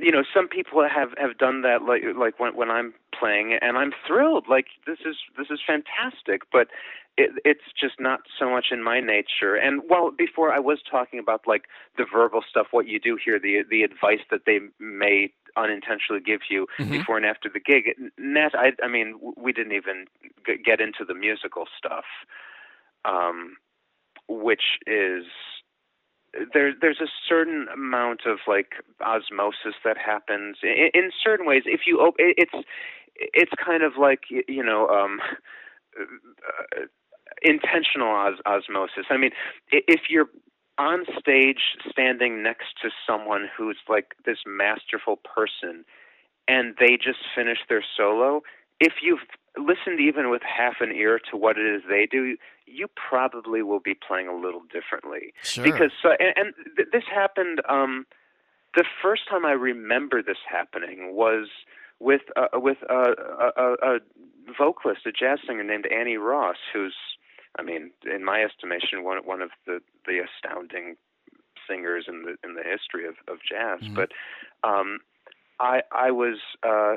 [0.01, 3.77] you know, some people have have done that like like when when I'm playing, and
[3.77, 4.47] I'm thrilled.
[4.49, 6.69] Like this is this is fantastic, but
[7.17, 9.55] it, it's just not so much in my nature.
[9.55, 11.65] And while before I was talking about like
[11.99, 16.41] the verbal stuff, what you do here, the the advice that they may unintentionally give
[16.49, 16.91] you Mhm.
[16.91, 17.95] before and after the gig.
[18.17, 20.07] Nat, I, I mean, we didn't even
[20.65, 22.05] get into the musical stuff,
[23.05, 23.57] um,
[24.29, 25.25] which is
[26.53, 26.73] there.
[26.79, 31.63] There's a certain amount of like osmosis that happens in, in certain ways.
[31.67, 32.67] If you, op- it's
[33.17, 34.89] it's kind of like you know.
[34.89, 35.21] Um,
[36.01, 36.87] uh,
[37.43, 39.07] intentional os- osmosis.
[39.11, 39.31] I mean,
[39.71, 40.29] if you're
[40.79, 45.85] on stage standing next to someone who's like this masterful person
[46.49, 48.43] and they just finish their solo,
[48.81, 49.21] if you've
[49.57, 52.37] listened even with half an ear to what it is they do,
[52.67, 55.35] you probably will be playing a little differently.
[55.43, 55.65] Sure.
[55.65, 58.07] Because uh, and, and th- this happened um
[58.75, 61.49] the first time I remember this happening was
[62.01, 63.13] with uh, with a,
[63.57, 63.99] a, a
[64.57, 66.95] vocalist, a jazz singer named Annie Ross, who's
[67.59, 70.97] I mean, in my estimation, one one of the the astounding
[71.69, 73.81] singers in the in the history of of jazz.
[73.81, 73.95] Mhm.
[73.95, 74.13] But
[74.65, 75.01] um,
[75.61, 76.39] I I was.
[76.63, 76.97] Uh,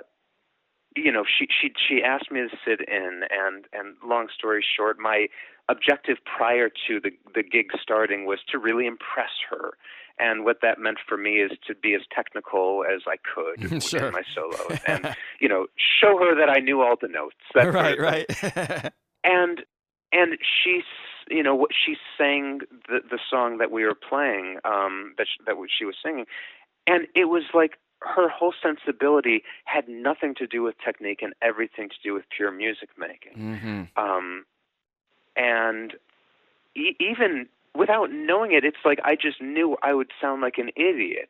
[0.95, 4.97] you know, she she she asked me to sit in, and and long story short,
[4.99, 5.27] my
[5.69, 9.73] objective prior to the the gig starting was to really impress her,
[10.19, 14.07] and what that meant for me is to be as technical as I could Sure.
[14.07, 17.35] in my solos, and you know, show her that I knew all the notes.
[17.53, 18.93] that right, right.
[19.23, 19.63] and
[20.11, 20.81] and she
[21.29, 25.43] you know what she sang the the song that we were playing um that sh-
[25.45, 26.25] that she was singing
[26.87, 31.89] and it was like her whole sensibility had nothing to do with technique and everything
[31.89, 34.45] to do with pure music making hmm um
[35.35, 35.93] and
[36.75, 40.69] e- even without knowing it it's like i just knew i would sound like an
[40.75, 41.29] idiot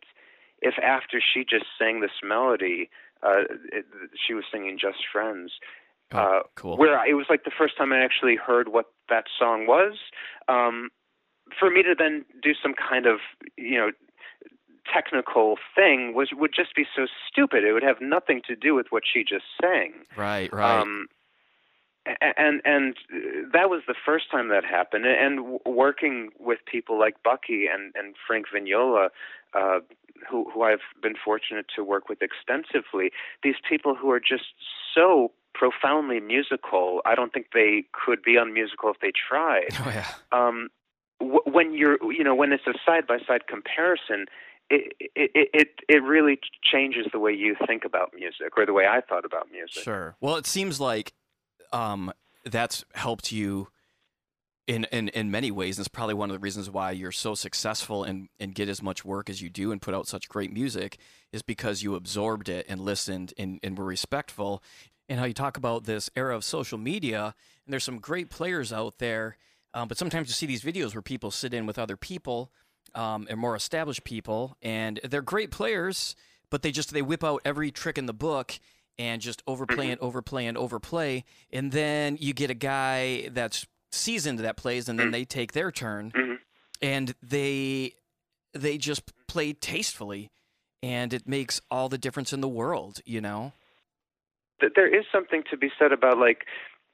[0.61, 2.89] if after she just sang this melody
[3.24, 3.86] uh it,
[4.16, 5.53] she was singing just friends
[6.11, 6.78] Oh, uh, cool.
[6.78, 9.93] where I, it was like the first time I actually heard what that song was.
[10.47, 10.89] Um,
[11.59, 13.18] for me to then do some kind of
[13.57, 13.91] you know
[14.92, 17.64] technical thing was would just be so stupid.
[17.64, 19.94] It would have nothing to do with what she just sang.
[20.16, 20.80] right, right.
[20.80, 21.08] Um,
[22.22, 25.06] and and uh, that was the first time that happened.
[25.06, 29.10] And working with people like Bucky and and Frank Vignola,
[29.54, 29.80] uh,
[30.30, 33.12] who who I've been fortunate to work with extensively,
[33.44, 34.46] these people who are just
[34.94, 37.02] so profoundly musical.
[37.06, 40.08] I don't think they could be unmusical if they tried oh yeah.
[40.32, 40.70] um,
[41.20, 44.26] when you're you know when it's a side by side comparison
[44.70, 48.88] it, it it it really changes the way you think about music or the way
[48.88, 49.84] I thought about music.
[49.84, 50.16] Sure.
[50.20, 51.13] Well, it seems like
[51.72, 52.11] um,
[52.45, 53.68] that's helped you
[54.68, 55.78] in, in in many ways.
[55.78, 58.82] And it's probably one of the reasons why you're so successful and and get as
[58.82, 60.97] much work as you do and put out such great music
[61.32, 64.63] is because you absorbed it and listened and, and were respectful.
[65.07, 67.36] And how you talk about this era of social media,
[67.66, 69.38] and there's some great players out there,
[69.72, 72.51] um, but sometimes you see these videos where people sit in with other people
[72.96, 76.16] um, and more established people, and they're great players,
[76.50, 78.60] but they just they whip out every trick in the book
[78.98, 84.39] and just overplay and overplay and overplay, and then you get a guy that's seasoned
[84.39, 86.39] that plays, and then they take their turn, Mhm.
[86.82, 87.96] and they
[88.54, 90.32] they just play tastefully,
[90.82, 93.52] and it makes all the difference in the world, you know.
[94.62, 96.46] There is something to be said about like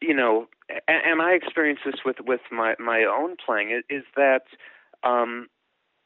[0.02, 0.48] you know,
[0.88, 4.46] and, I experience this with with my my own playing is, is that
[5.04, 5.48] um,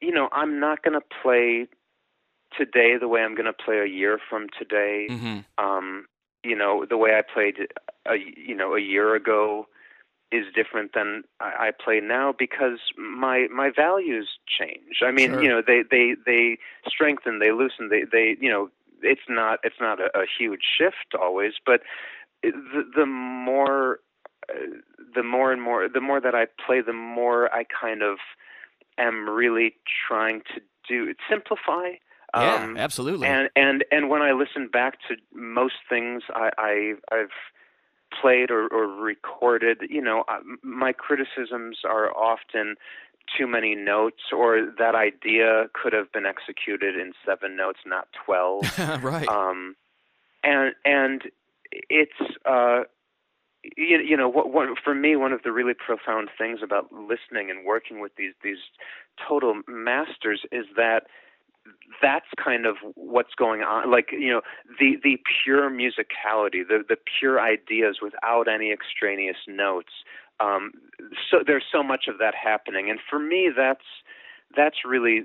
[0.05, 1.67] you know I'm not going to play
[2.57, 5.07] today the way I'm going to play a year from today.
[5.09, 5.39] Mm-hmm.
[5.63, 6.05] um,
[6.43, 7.55] you know, the way I played,
[8.05, 9.67] a, you know, a year ago
[10.31, 14.29] is different than I, I play now because my my values
[14.59, 15.01] change.
[15.01, 15.43] I mean, Sure.
[15.43, 18.69] you know, they they they strengthen, they loosen, they they you know,
[19.01, 21.81] it's not it's not a, a huge shift always, but
[22.43, 23.99] the, the more
[24.49, 24.53] uh,
[25.15, 28.17] the more and more the more that I play, the more I kind of
[28.97, 29.75] am really
[30.07, 31.91] trying to do it simplify.
[32.35, 33.27] Yeah, Um, absolutely.
[33.27, 37.29] and and and when I listen back to most things I, I I've
[38.21, 42.75] played or, or recorded, you know, I- my criticisms are often
[43.37, 48.63] too many notes, or that idea could have been executed in seven notes, not twelve.
[49.03, 49.27] right.
[49.27, 49.75] um,
[50.43, 51.23] and and
[51.71, 52.83] it's uh,
[53.77, 57.49] you, you know what, what for me one of the really profound things about listening
[57.49, 58.57] and working with these these
[59.27, 61.03] total masters is that
[62.01, 63.91] that's kind of what's going on.
[63.91, 64.41] Like you know
[64.79, 69.91] the the pure musicality the the pure ideas without any extraneous notes
[70.39, 70.71] um
[71.29, 72.89] so there's so much of that happening.
[72.89, 73.85] And for me that's
[74.55, 75.23] that's really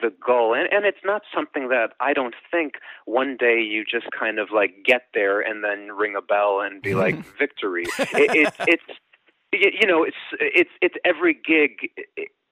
[0.00, 0.54] the goal.
[0.54, 2.74] And and it's not something that I don't think
[3.04, 6.82] one day you just kind of like get there and then ring a bell and
[6.82, 7.84] be like victory.
[7.98, 8.54] It, it
[9.52, 11.90] it's you know it's it's it's every gig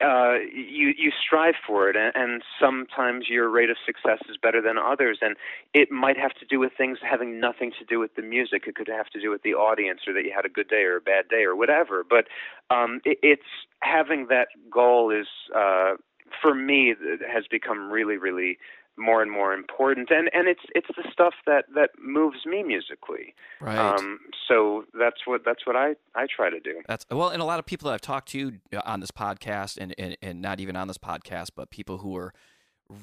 [0.00, 1.96] uh you you strive for it.
[1.96, 5.18] And, and sometimes your rate of success is better than others.
[5.20, 5.36] And
[5.72, 8.64] it might have to do with things having nothing to do with the music.
[8.66, 10.82] It could have to do with the audience or that you had a good day
[10.82, 12.04] or a bad day or whatever.
[12.08, 12.26] But
[12.74, 15.94] um it, it's having that goal is uh
[16.40, 18.58] for me it has become really really
[18.96, 23.34] more and more important and and it's it's the stuff that that moves me musically
[23.60, 23.76] right.
[23.76, 27.44] um so that's what that's what i i try to do That's well, and a
[27.44, 30.60] lot of people that I've talked to uh, on this podcast, and, and and not
[30.60, 32.32] even on this podcast, but people who are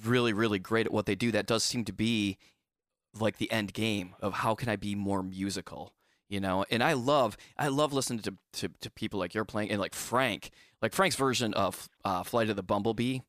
[0.05, 1.31] really really great at what they do.
[1.31, 2.37] That does seem to be
[3.19, 5.93] like the end game of how can I be more musical,
[6.31, 6.65] you know?
[6.71, 9.93] And I love I love listening to to, to people like you're playing and like
[9.93, 10.49] Frank,
[10.81, 13.19] like Frank's version of uh, Flight of the Bumblebee.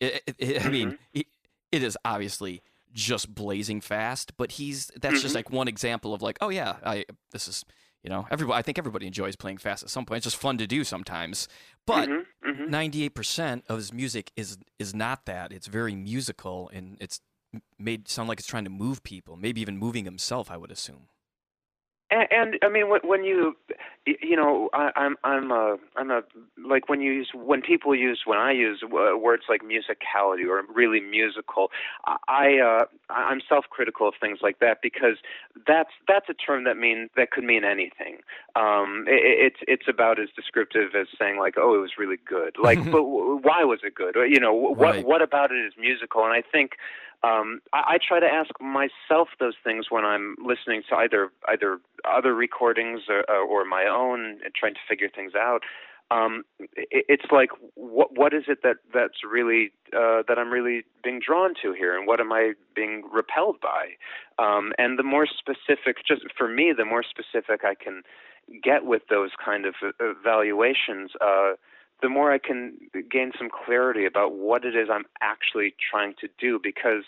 [0.00, 1.26] It, it, it- I mean, it,
[1.72, 2.60] it is obviously
[2.92, 5.36] just blazing fast, but he's that's just Mhm.
[5.36, 7.64] like one example of like, oh yeah, I this is
[8.02, 8.58] you know everybody.
[8.58, 10.18] I think everybody enjoys playing fast at some point.
[10.18, 11.48] It's just fun to do sometimes.
[11.86, 12.68] But Mhm, mhm.
[12.68, 15.52] ninety-eight percent of his music is is not that.
[15.52, 17.20] It's very musical and it's
[17.78, 20.50] made sound like it's trying to move people, maybe even moving himself.
[20.50, 21.08] I would assume.
[22.10, 23.54] And, and I mean, when, when you,
[24.06, 26.22] you know, I, I'm, I'm a, I'm a,
[26.66, 30.62] like when you use, when people use, when I use uh, words like musicality or
[30.74, 31.70] really musical,
[32.26, 35.16] I, uh, I'm self-critical of things like that because
[35.66, 38.18] that's, that's a term that mean that could mean anything.
[38.56, 42.56] Um, it, it's, it's about as descriptive as saying like, oh, it was really good.
[42.62, 44.16] Like, but w- why was it good?
[44.16, 45.04] Or, You know, what, Right.
[45.06, 46.24] what about it is musical?
[46.24, 46.72] And I think
[47.22, 51.78] um, I, I try to ask myself those things when I'm listening to either either
[52.04, 55.62] other recordings or, or my own, and trying to figure things out.
[56.10, 60.84] Um, it, it's like what what is it that that's really uh, that I'm really
[61.02, 63.96] being drawn to here, and what am I being repelled by?
[64.42, 68.02] Um, and the more specific, just for me, the more specific I can
[68.62, 71.10] get with those kind of uh, evaluations.
[71.20, 71.52] Uh,
[72.02, 72.78] the more I can
[73.10, 77.04] gain some clarity about what it is I'm actually trying to do because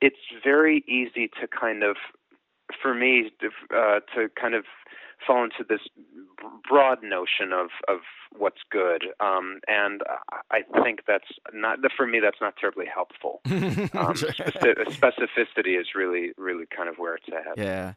[0.00, 1.96] it's very easy to kind of,
[2.80, 3.30] for me,
[3.74, 4.64] uh, to kind of
[5.26, 5.80] fall into this
[6.68, 8.00] broad notion of, of
[8.36, 9.06] what's good.
[9.18, 10.02] Um, and
[10.50, 13.40] I think that's not, for me, that's not terribly helpful.
[13.98, 17.58] Um, speci- specificity is really, really kind of where it's at.
[17.58, 17.94] yeah.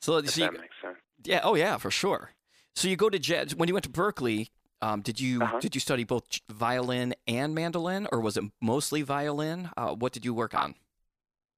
[0.00, 0.96] So, so you, that makes sense.
[1.24, 2.30] yeah, oh yeah, for sure.
[2.74, 4.48] So you go to Jed when you went to Berklee.
[4.82, 5.58] Um, did you Uh-huh.
[5.60, 9.70] did you study both violin and mandolin, or was it mostly violin?
[9.76, 10.74] Uh, what did you work on?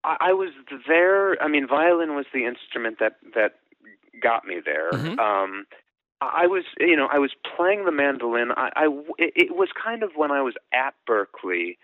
[0.04, 0.50] I, I was
[0.88, 1.40] there.
[1.42, 3.60] I mean, violin was the instrument that that
[4.20, 4.90] got me there.
[4.92, 5.18] Mhm.
[5.18, 5.66] Um,
[6.20, 8.52] I was, you know, I was playing the mandolin.
[8.52, 11.78] I, I it, was kind of when I was at Berklee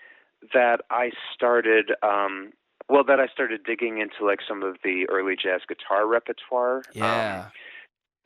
[0.55, 1.93] that I started.
[2.03, 2.53] Um,
[2.89, 6.82] well, that I started digging into like some of the early jazz guitar repertoire.
[6.95, 7.47] Yeah.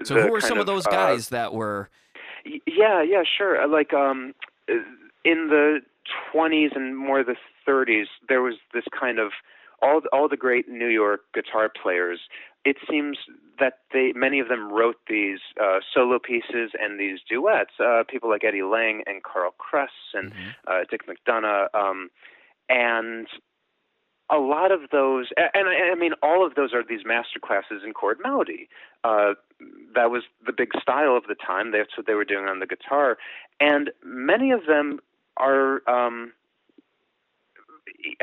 [0.00, 1.88] Um, so who were some of those uh, guys that were?
[2.44, 3.60] Yeah, yeah, sure.
[3.60, 4.34] Uh, Like um,
[4.68, 4.74] uh,
[5.24, 5.80] in the
[6.34, 7.36] 20s and more the
[7.66, 9.32] 30s, there was this kind of
[9.80, 12.20] all all the great New York guitar players.
[12.64, 13.18] It seems
[13.58, 17.72] that they many of them wrote these uh, solo pieces and these duets.
[17.80, 20.54] Uh, people like Eddie Lang and Carl Kress and Mhm.
[20.66, 22.10] uh, Dick McDonough, um,
[22.68, 23.26] and
[24.32, 27.82] a lot of those, and I, I mean, all of those are these master classes
[27.84, 28.68] in chord melody.
[29.04, 29.34] Uh,
[29.94, 31.70] that was the big style of the time.
[31.70, 33.18] That's what they were doing on the guitar,
[33.60, 35.00] and many of them
[35.36, 36.32] are um,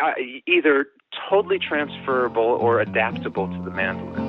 [0.01, 0.13] uh,
[0.47, 0.87] either
[1.29, 4.28] totally transferable or adaptable to the mandolin.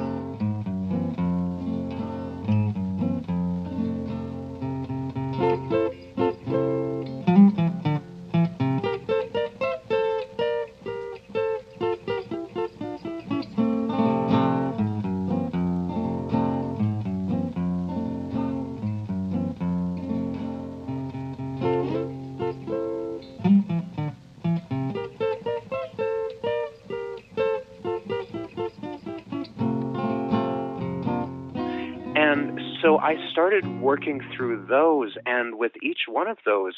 [33.50, 36.74] Started working through those, and with each one of those,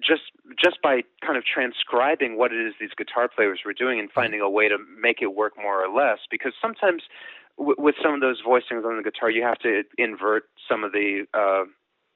[0.00, 0.22] just
[0.62, 4.40] just by kind of transcribing what it is these guitar players were doing and finding
[4.40, 7.02] a way to make it work more or less, because sometimes
[7.58, 10.92] w- with some of those voicings on the guitar, you have to invert some of
[10.92, 11.64] the uh,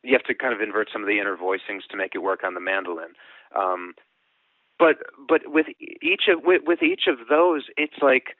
[0.04, 2.44] you have to kind of invert some of the inner voicings to make it work
[2.44, 3.14] on the mandolin.
[3.56, 3.94] Um,
[4.78, 4.98] but
[5.28, 8.36] but with each of with, with each of those, it's like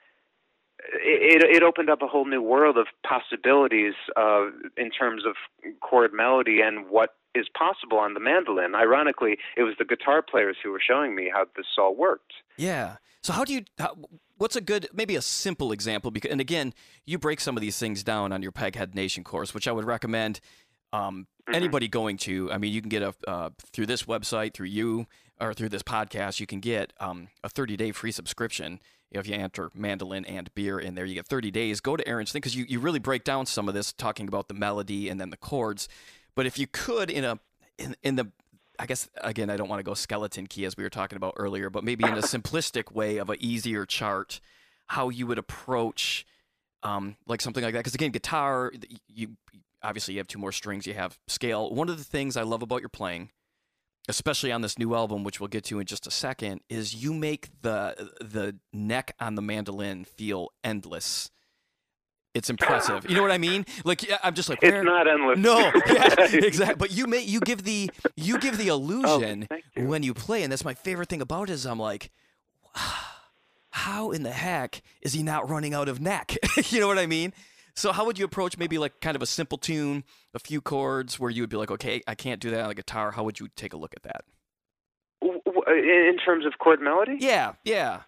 [0.93, 5.35] it, it opened up a whole new world of possibilities uh, in terms of
[5.81, 8.75] chord melody and what is possible on the mandolin.
[8.75, 12.33] Ironically, it was the guitar players who were showing me how this all worked.
[12.57, 12.97] Yeah.
[13.21, 13.63] So how do you?
[13.77, 13.95] How,
[14.37, 16.11] what's a good, maybe a simple example?
[16.11, 16.73] Because, and again,
[17.05, 19.85] you break some of these things down on your Peghead Nation course, which I would
[19.85, 20.39] recommend
[20.93, 21.55] um, mm-hmm.
[21.55, 22.51] anybody going to.
[22.51, 25.07] I mean, you can get a uh, through this website, through you,
[25.39, 28.79] or through this podcast, you can get um, a 30 day free subscription.
[29.19, 31.79] If you enter mandolin and beer in there, you get 30 days.
[31.79, 34.47] Go to Aaron's thing because you, you really break down some of this, talking about
[34.47, 35.87] the melody and then the chords.
[36.35, 37.39] But if you could, in a
[37.77, 38.31] in, in the
[38.79, 41.33] I guess again, I don't want to go skeleton key as we were talking about
[41.37, 44.39] earlier, but maybe in a simplistic way of an easier chart,
[44.87, 46.25] how you would approach
[46.83, 47.79] um, like something like that.
[47.79, 48.71] Because again, guitar,
[49.07, 49.37] you
[49.81, 51.69] obviously you have two more strings, you have scale.
[51.73, 53.29] One of the things I love about your playing,
[54.07, 57.13] especially on this new album, which we'll get to in just a second, is you
[57.13, 61.31] make the the neck on the mandolin feel endless.
[62.33, 63.09] It's impressive.
[63.09, 63.65] You know what I mean?
[63.85, 65.39] Like I'm just like it's not endless.
[65.39, 66.75] No, yeah, exactly.
[66.75, 69.87] But you make you give the you give the oh, illusion oh, you.
[69.87, 71.53] when you play, and that's my favorite thing about it.
[71.53, 72.11] Is I'm like,
[73.69, 76.35] how in the heck is he not running out of neck?
[76.69, 77.33] you know what I mean?
[77.75, 80.03] So how would you approach maybe like kind of a simple tune,
[80.33, 82.75] a few chords, where you would be like, okay, I can't do that on the
[82.75, 83.11] guitar.
[83.11, 84.23] How would you take a look at that?
[85.21, 87.17] In terms of chord melody?
[87.19, 88.01] Yeah, yeah.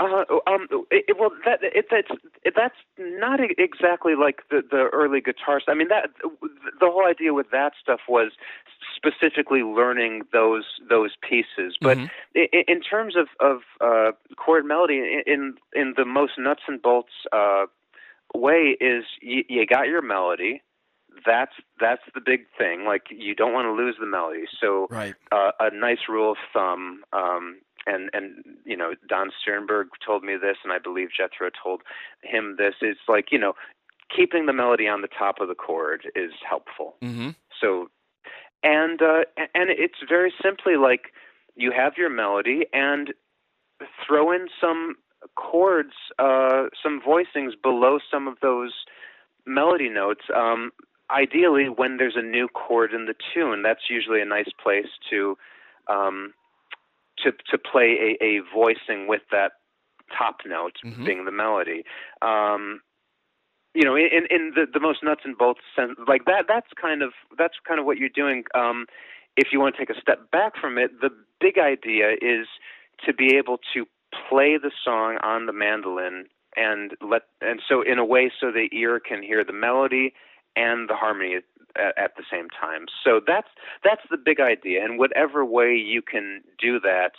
[0.00, 2.08] Uh, um, it, well, that it, that's
[2.44, 5.64] it, that's not exactly like the the early guitars.
[5.66, 8.30] I mean, that the whole idea with that stuff was
[8.94, 11.76] specifically learning those those pieces.
[11.80, 12.06] But mm-hmm.
[12.36, 17.12] in, in, terms of of uh, chord melody, in in the most nuts and bolts
[17.32, 17.66] uh,
[18.34, 20.62] way, is you, you got your melody.
[21.26, 22.84] That's that's the big thing.
[22.84, 24.44] Like you don't want to lose the melody.
[24.60, 25.14] So right.
[25.32, 30.34] uh, a nice rule of thumb um, and and you know Don Stiernberg told me
[30.40, 31.82] this, and I believe Jethro told
[32.22, 32.74] him this.
[32.82, 33.54] It's like you know
[34.14, 36.96] keeping the melody on the top of the chord is helpful.
[37.02, 37.30] Mm-hmm.
[37.60, 37.90] So,
[38.62, 39.24] and uh,
[39.54, 41.12] and it's very simply like
[41.56, 43.12] you have your melody and
[44.06, 44.96] throw in some
[45.36, 48.72] chords, uh, some voicings below some of those
[49.46, 50.24] melody notes.
[50.34, 50.72] Um,
[51.10, 55.36] ideally, when there's a new chord in the tune, that's usually a nice place to
[55.88, 56.34] um,
[57.22, 59.52] to to play a, a voicing with that
[60.16, 61.04] top note mm-hmm.
[61.04, 61.84] being the melody.
[62.22, 62.80] Um,
[63.74, 66.44] you know, in in the the most nuts and bolts sense, like that.
[66.48, 68.44] That's kind of that's kind of what you're doing.
[68.54, 68.86] Um,
[69.36, 71.10] if you want to take a step back from it, the
[71.40, 72.46] big idea is
[73.06, 73.86] to be able to
[74.28, 78.68] play the song on the mandolin and let and so in a way so the
[78.72, 80.14] ear can hear the melody
[80.56, 81.36] and the harmony
[81.76, 82.86] at, at the same time.
[83.04, 83.48] So that's
[83.84, 87.12] that's the big idea, and whatever way you can do that,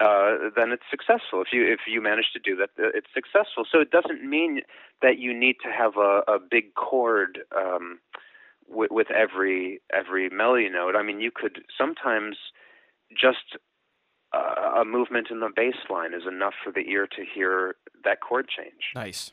[0.00, 1.40] uh, then it's successful.
[1.40, 3.64] If you if you manage to do that, uh, it's successful.
[3.70, 4.62] So it doesn't mean
[5.02, 7.98] that you need to have a, a big chord um,
[8.68, 10.96] with, with every every melody note.
[10.96, 12.36] I mean, you could sometimes
[13.10, 13.56] just
[14.80, 18.48] a movement in the bass line is enough for the ear to hear that chord
[18.48, 18.92] change.
[18.94, 19.32] Nice.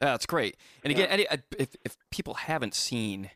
[0.00, 0.56] That's great.
[0.84, 1.26] And again, yeah.
[1.30, 3.30] Eddie, if, if people haven't seen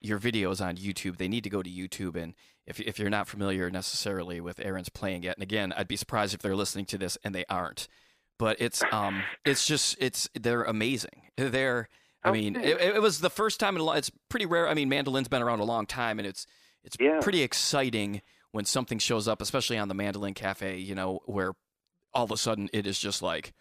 [0.00, 2.14] your videos on YouTube, they need to go to YouTube.
[2.14, 2.34] And
[2.66, 6.34] if, if you're not familiar necessarily with Aaron's playing yet, and again, I'd be surprised
[6.34, 7.88] if they're listening to this and they aren't.
[8.38, 11.22] But it's um it's just it's they're amazing.
[11.36, 11.88] They're
[12.24, 13.96] I mean it, it, was the first time in a long.
[13.96, 14.68] It's pretty rare.
[14.68, 16.44] I mean, mandolin's been around a long time, and it's
[16.82, 17.20] it's yeah.
[17.20, 18.22] pretty exciting
[18.54, 20.78] when something shows up, especially on the Mandolin Cafe.
[20.78, 21.54] You know, where
[22.12, 23.52] all of a sudden it is just like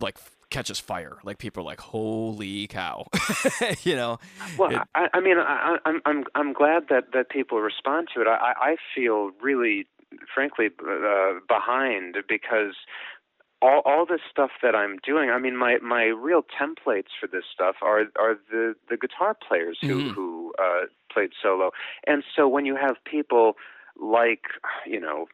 [0.00, 0.16] like
[0.50, 1.18] catches fire.
[1.24, 3.08] Like people are like, "Holy cow!"
[3.82, 4.20] you know.
[4.56, 8.20] Well, it, I, I, mean, I, I'm I'm I'm glad that that people respond to
[8.20, 8.28] it.
[8.28, 9.88] I I feel really,
[10.32, 12.76] frankly, uh, behind because
[13.60, 15.30] all all this stuff that I'm doing.
[15.30, 19.76] I mean, my my real templates for this stuff are are the the guitar players
[19.80, 20.10] who mm-hmm.
[20.10, 21.72] who uh, played solo,
[22.06, 23.56] and so when you have people
[23.98, 24.42] like
[24.86, 25.26] you know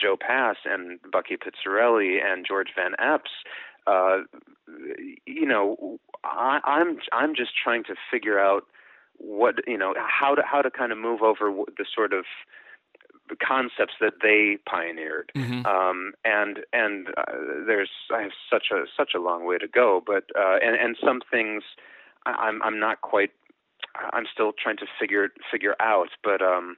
[0.00, 3.30] Joe Pass and Bucky Pizzarelli and George Van Eps.
[3.86, 4.24] uh,
[5.26, 8.64] you know, I, I'm I'm just trying to figure out
[9.18, 12.24] what you know how to how to kind of move over the sort of
[13.42, 15.66] concepts that they pioneered mm-hmm.
[15.66, 17.32] um, and and uh,
[17.66, 20.96] there's I have such a such a long way to go but uh, and and
[21.02, 21.62] some things
[22.26, 23.30] I'm I'm not quite.
[24.12, 26.76] I'm still trying to figure figure out, but um,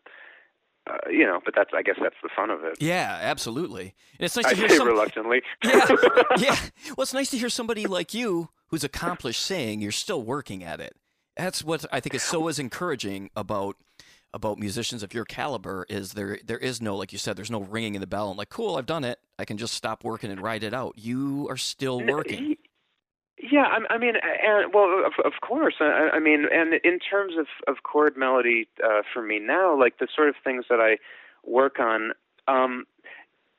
[0.88, 2.80] uh, you know, but that's I guess that's the fun of it.
[2.80, 3.94] Yeah, absolutely.
[4.18, 5.42] And it's nice I to hear say some, reluctantly.
[5.64, 5.86] yeah,
[6.38, 6.56] yeah.
[6.96, 10.80] Well, it's nice to hear somebody like you who's accomplished saying you're still working at
[10.80, 10.96] it.
[11.36, 13.76] That's what I think is so is encouraging about
[14.34, 17.62] about musicians of your caliber is there there is no like you said there's no
[17.62, 20.30] ringing in the bell and like cool I've done it I can just stop working
[20.30, 20.94] and write it out.
[20.98, 22.56] You are still working.
[23.40, 25.74] Yeah, I, I mean, and well, of, of course.
[25.80, 29.98] I, I mean, and in terms of of chord melody uh, for me now, like
[29.98, 30.98] the sort of things that I
[31.44, 32.12] work on,
[32.48, 32.84] um,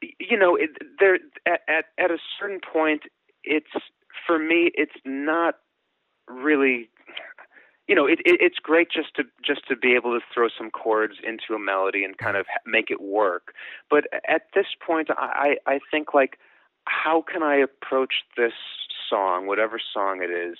[0.01, 1.15] you know, it, there
[1.45, 3.03] at, at at a certain point,
[3.43, 3.71] it's
[4.27, 5.55] for me, it's not
[6.27, 6.89] really
[7.87, 10.69] you know, it, it, it's great just to just to be able to throw some
[10.69, 13.53] chords into a melody and kind of make it work.
[13.89, 16.37] But at this point, I I think like,
[16.85, 18.53] how can I approach this
[19.09, 20.57] song, whatever song it is,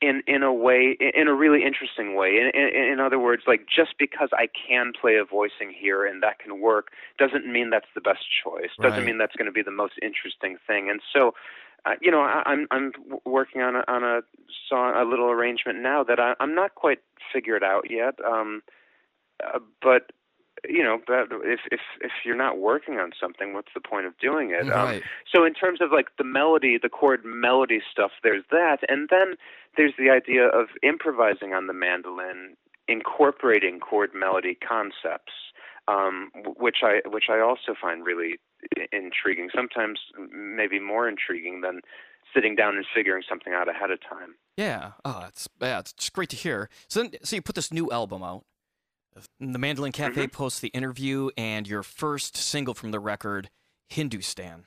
[0.00, 2.30] in in a way, in a really interesting way.
[2.38, 6.22] In, in, in other words, like just because I can play a voicing here and
[6.22, 8.70] that can work, doesn't mean that's the best choice.
[8.80, 9.04] Doesn't Right.
[9.04, 10.88] mean that's going to be the most interesting thing.
[10.90, 11.34] And so,
[11.84, 12.92] uh, you know, I, I'm I'm
[13.26, 14.22] working on a, on a
[14.68, 17.00] song, a little arrangement now that I, I'm not quite
[17.32, 18.14] figured out yet.
[18.26, 18.62] Um,
[19.44, 20.12] uh, but
[20.68, 24.16] you know, but if if if you're not working on something, what's the point of
[24.18, 24.70] doing it?
[24.70, 25.02] Um, Right.
[25.32, 29.36] so in terms of like the melody, the chord melody stuff, there's that, and then
[29.76, 32.56] there's the idea of improvising on the mandolin,
[32.88, 35.32] incorporating chord melody concepts,
[35.88, 38.38] um, which I which I also find really
[38.92, 39.48] intriguing.
[39.54, 40.00] Sometimes
[40.32, 41.80] maybe more intriguing than
[42.34, 44.34] sitting down and figuring something out ahead of time.
[44.56, 44.92] Yeah.
[45.04, 46.68] Oh, it's yeah, it's just great to hear.
[46.88, 48.44] So then, so you put this new album out.
[49.38, 50.30] The Mandolin Cafe Mm-hmm.
[50.36, 53.50] posts the interview and your first single from the record,
[53.88, 54.64] Hindustan.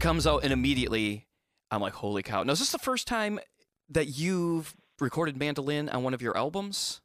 [0.00, 1.26] Comes out and immediately
[1.70, 2.42] I'm like, holy cow.
[2.42, 3.38] Now, is this the first time
[3.88, 7.00] that you've recorded mandolin on one of your albums?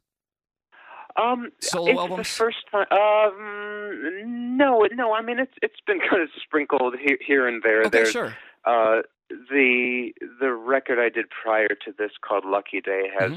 [1.20, 2.18] Um, Solo it's albums?
[2.28, 2.86] the first time.
[2.90, 5.14] Um, no, no.
[5.14, 7.80] I mean, it's it's been kind of sprinkled here, here and there.
[7.82, 8.36] Okay, There's sure.
[8.64, 13.32] uh, the the record I did prior to this called Lucky Day has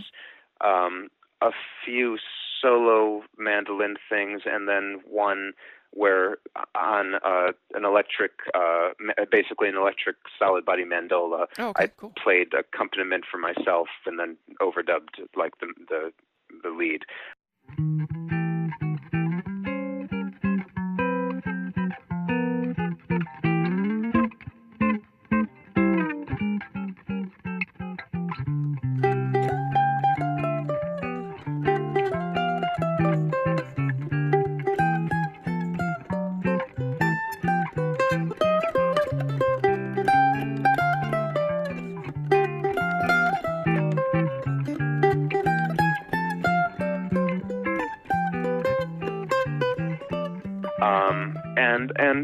[0.61, 0.67] Mm-hmm.
[0.67, 1.07] um,
[1.41, 1.51] a
[1.85, 2.17] few
[2.61, 5.53] solo mandolin things, and then one
[5.91, 6.37] where
[6.75, 8.89] on uh, an electric, uh,
[9.31, 11.45] basically an electric solid body mandola.
[11.57, 12.13] Oh, okay, I cool.
[12.21, 16.11] played accompaniment for myself, and then overdubbed like the the
[16.63, 17.03] the lead.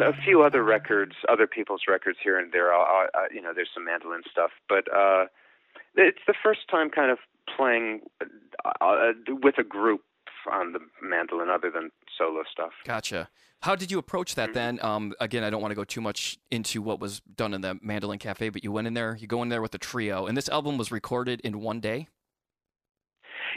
[0.01, 2.73] And a few other records, other people's records here and there.
[2.73, 5.25] I'll, I'll, you know, there's some mandolin stuff, but uh,
[5.95, 7.17] it's the first time kind of
[7.55, 8.01] playing
[8.81, 10.01] uh, with a group
[10.51, 12.71] on the mandolin, other than solo stuff.
[12.85, 13.29] Gotcha.
[13.61, 14.41] How did you approach Mm-hmm.
[14.41, 14.79] that then?
[14.83, 17.79] Um, again, I don't want to go too much into what was done in the
[17.81, 20.37] Mandolin Cafe, but you went in there, you go in there with a trio, and
[20.37, 22.07] this album was recorded in one day.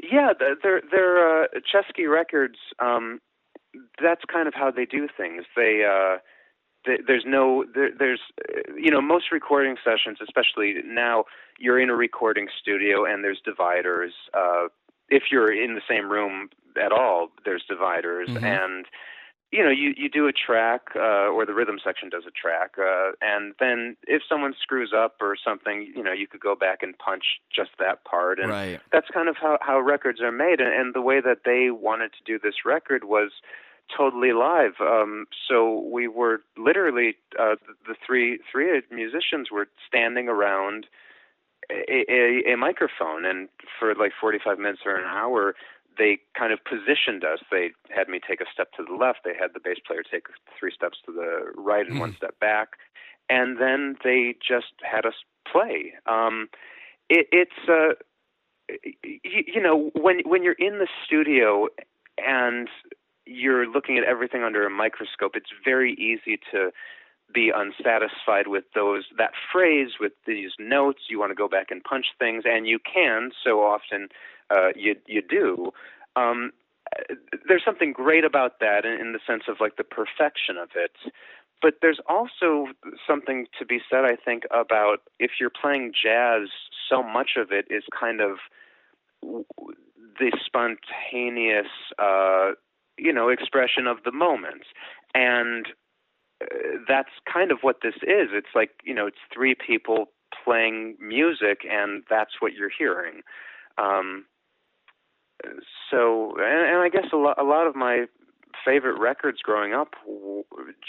[0.03, 2.59] Yeah, they're they're uh, Chesky Records.
[2.78, 3.20] Um,
[4.03, 5.45] that's kind of how they do things.
[5.57, 6.18] They uh,
[6.87, 11.24] th- there's no there, there's uh, you know most recording sessions, especially now,
[11.59, 14.12] you're in a recording studio and there's dividers.
[14.35, 14.68] Uh,
[15.09, 16.51] if you're in the same room
[16.83, 18.45] at all, there's dividers Mhm.
[18.45, 18.87] and.
[19.51, 22.72] You know, you you do a track, uh, or the rhythm section does a track,
[22.79, 26.83] uh, and then if someone screws up or something, you know, you could go back
[26.83, 28.79] and punch just that part, and Right.
[28.93, 32.12] that's kind of how how records are made and, and the way that they wanted
[32.12, 33.31] to do this record was
[33.95, 34.74] totally live.
[34.80, 40.86] Um so we were literally uh the, three three musicians were standing around
[41.70, 45.55] a, a, a microphone and for like 45 minutes or an hour
[45.99, 47.41] they kind of positioned us.
[47.51, 49.20] They had me take a step to the left.
[49.24, 50.26] They had the bass player take
[50.59, 52.78] three steps to the right and one step back.
[53.28, 55.14] And then they just had us
[55.51, 55.95] play.
[56.07, 56.49] Um
[57.09, 57.95] it, it's uh
[59.03, 61.68] you, you know when when you're in the studio
[62.18, 62.68] and
[63.29, 65.33] you're looking at everything under a microscope.
[65.35, 66.70] It's very easy to
[67.33, 71.03] be unsatisfied with those that phrase with these notes.
[71.11, 73.31] You want to go back and punch things, and you can.
[73.45, 74.09] So often,
[74.51, 75.72] uh, you you do.
[76.16, 76.53] Um,
[77.47, 80.93] there's something great about that in, in the sense of like the perfection of it.
[81.61, 82.68] But there's also
[83.07, 86.49] something to be said, I think, about if you're playing jazz,
[86.89, 88.39] so much of it is kind of
[89.22, 91.66] the spontaneous,
[91.99, 92.53] uh,
[92.99, 94.64] you know, expression of the moment.
[95.14, 95.66] And
[96.42, 96.46] uh,
[96.86, 98.28] that's kind of what this is.
[98.32, 100.07] It's like, you know, it's three people
[100.44, 103.22] playing music, and that's what you're hearing.
[103.78, 104.24] Um,
[105.90, 108.07] so, and, and I guess a lot, a lot of my
[108.64, 109.94] favorite records growing up,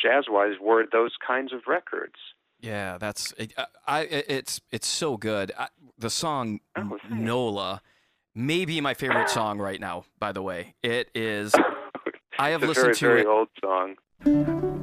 [0.02, 2.16] jazz wise, were those kinds of records.
[2.62, 3.34] Yeah, that's
[3.88, 4.02] I.
[4.02, 5.54] It's it's so good.
[5.58, 7.82] I, the song oh, Nola,
[8.36, 10.04] maybe my favorite song right now.
[10.20, 11.54] By the way, it is.
[12.40, 13.28] I have listened very, to very it.
[13.28, 14.79] old song.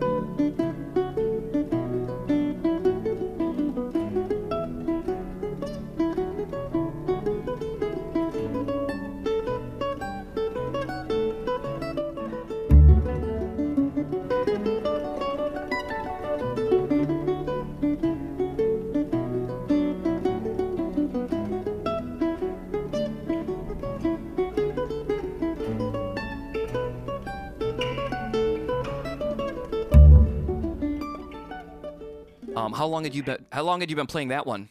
[32.56, 33.44] Um, how long had you been?
[33.52, 34.70] How long had you been playing that one?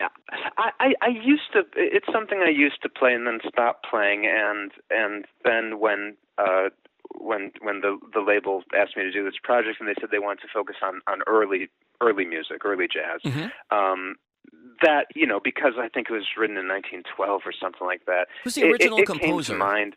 [0.00, 1.62] I, I, I used to.
[1.76, 6.70] It's something I used to play and then stopped playing, and and then when uh,
[7.16, 10.18] when when the the label asked me to do this project, and they said they
[10.18, 11.68] wanted to focus on on early
[12.00, 13.20] early music, early jazz.
[13.24, 13.76] Mm-hmm.
[13.76, 14.16] Um,
[14.82, 18.28] that you know, because I think it was written in 1912 or something like that.
[18.44, 19.52] Who's the original it, it, it composer?
[19.52, 19.96] Came to mind.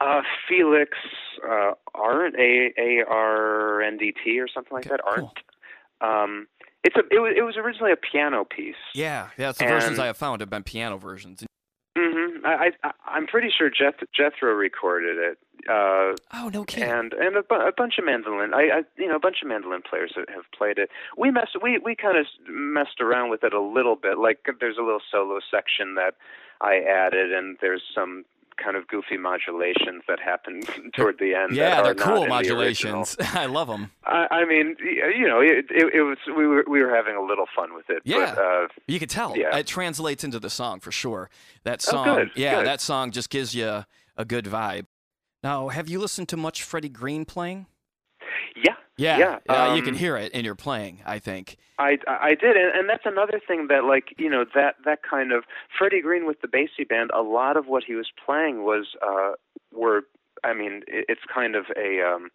[0.00, 0.90] Uh, Felix
[1.48, 5.00] uh, Arndt, A A R N D T or something like Okay, that.
[5.06, 5.30] Arndt.
[6.00, 6.08] cool.
[6.08, 6.46] Um,
[6.82, 8.74] it's a it was, it was originally a piano piece.
[8.94, 9.50] Yeah, yeah.
[9.50, 11.44] It's the versions I have found have been piano versions.
[11.96, 12.44] Mm-hmm.
[12.44, 15.38] I, I I'm pretty sure Jeth, Jethro recorded it.
[15.70, 16.90] Uh, Oh no kidding.
[16.90, 18.52] and and a, bu- a bunch of mandolin.
[18.52, 20.90] I, I you know a bunch of mandolin players that have played it.
[21.16, 24.18] We messed we we kind of messed around with it a little bit.
[24.18, 26.14] Like there's a little solo section that
[26.60, 28.24] I added, and there's some
[28.62, 30.60] kind of goofy modulations that happen
[30.94, 31.54] toward the end.
[31.54, 33.16] yeah, they're cool in the modulations.
[33.20, 33.90] I love them.
[34.04, 37.22] I, I mean, you know, it, it, it was we were we were having a
[37.22, 38.02] little fun with it.
[38.04, 38.34] Yeah.
[38.34, 39.36] But, uh, You could tell.
[39.36, 39.56] Yeah.
[39.56, 41.30] It translates into the song for sure.
[41.64, 42.66] That Oh, song, good, yeah, good.
[42.66, 43.84] that song just gives you
[44.16, 44.86] a good vibe.
[45.42, 47.66] Now, have you listened to much Freddie Green playing?
[48.56, 48.74] Yeah,
[49.18, 51.00] Yeah, Yeah, you can um, hear it in your playing.
[51.04, 51.56] I think.
[51.78, 55.32] I, I did, and, and that's another thing that, like, you know, that that kind
[55.32, 55.44] of
[55.76, 57.10] Freddie Green with the Basie band.
[57.10, 59.32] A lot of what he was playing was, uh,
[59.72, 60.02] were,
[60.44, 62.30] I mean, it, it's kind of a, um,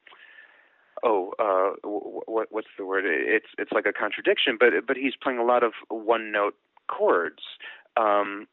[1.04, 3.06] oh, uh, what what's the word?
[3.06, 6.56] It's it's like a contradiction, but but he's playing a lot of one note
[6.88, 7.44] chords.
[7.96, 8.48] Um,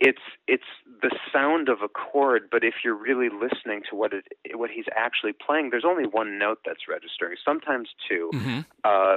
[0.00, 0.70] it's it's
[1.02, 4.24] the sound of a chord, but if you're really listening to what it
[4.54, 7.36] what he's actually playing, there's only one note that's registering.
[7.44, 8.30] Sometimes two.
[8.32, 9.16] hmm Uh,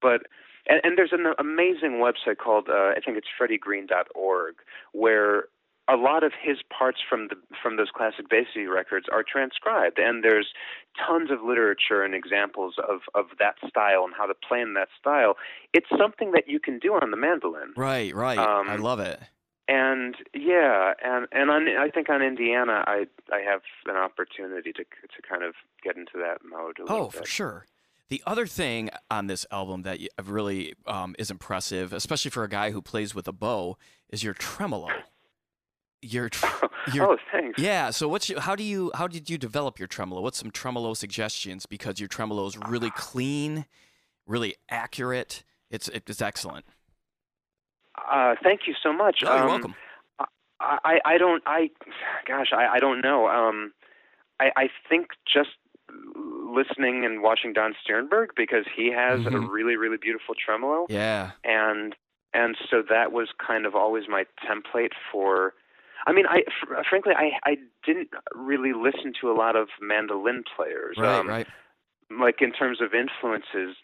[0.00, 0.22] but
[0.68, 4.54] and, and there's an amazing website called uh, I think it's freddiegreen.org
[4.92, 5.44] where
[5.88, 10.22] a lot of his parts from the from those classic Basie records are transcribed, and
[10.22, 10.48] there's
[10.96, 14.88] tons of literature and examples of of that style and how to play in that
[14.98, 15.34] style.
[15.72, 18.38] It's something that you can do on the mandolin, Right, right.
[18.38, 19.18] I Um, love it.
[19.70, 24.82] And yeah, and and on I think on Indiana I I have an opportunity to
[24.82, 27.66] to kind of get into that mode a little Oh, for sure.
[28.08, 32.72] The other thing on this album that really um, is impressive, especially for a guy
[32.72, 33.78] who plays with a bow,
[34.08, 34.88] is your tremolo.
[36.02, 37.62] Your, tr- your oh, thanks.
[37.62, 37.90] yeah.
[37.90, 40.20] So what's your, how do you how did you develop your tremolo?
[40.22, 41.66] What's some tremolo suggestions?
[41.66, 43.66] Because your tremolo is really clean,
[44.26, 45.44] really accurate.
[45.70, 46.64] It's it's excellent.
[48.10, 49.18] Uh, thank you so much.
[49.22, 49.74] You're Um, welcome.
[50.60, 51.70] I, I, I don't I
[52.26, 53.28] gosh I, I don't know.
[53.28, 53.72] Um
[54.38, 55.50] I, I think just
[56.54, 59.50] listening and watching Don Stiernberg because he has a Mhm.
[59.50, 61.32] really, really beautiful tremolo Yeah.
[61.44, 61.96] and
[62.32, 65.54] and so that was kind of always my template for
[66.06, 70.44] I mean I fr- frankly I I didn't really listen to a lot of mandolin
[70.56, 70.96] players.
[70.98, 71.18] Right.
[71.18, 71.46] um, right.
[72.10, 73.76] like in terms of influences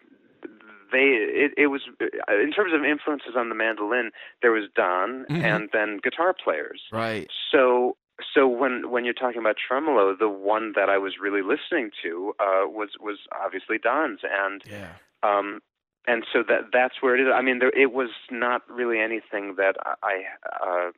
[0.92, 1.06] they
[1.44, 4.10] it, it was in terms of influences on the mandolin
[4.42, 5.42] there was don Mhm.
[5.42, 7.30] and then guitar players Right.
[7.50, 7.96] so
[8.34, 12.34] so when when you're talking about tremolo the one that i was really listening to
[12.40, 14.92] uh was was obviously don's and Yeah.
[15.22, 15.60] um
[16.06, 19.56] and so that that's where it is i mean there it was not really anything
[19.56, 20.22] that i
[20.64, 20.90] uh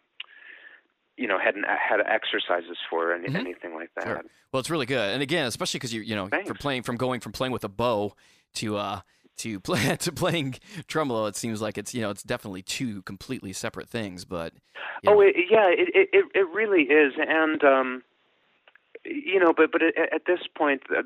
[1.16, 3.36] you know hadn't had exercises for or any, Mhm.
[3.40, 4.04] anything like that.
[4.04, 4.22] Sure.
[4.52, 6.46] Well, it's really good, and again, especially because you you know Thanks.
[6.46, 8.14] from playing from going from playing with a bow
[8.54, 9.00] to uh
[9.38, 10.56] to play to playing
[10.86, 14.24] tremolo, it seems like it's you know it's definitely two completely separate things.
[14.24, 14.54] But
[15.02, 18.02] you Oh, know, it, yeah, it, it it really is, and um,
[19.04, 21.02] you know, but but at, at this point, uh,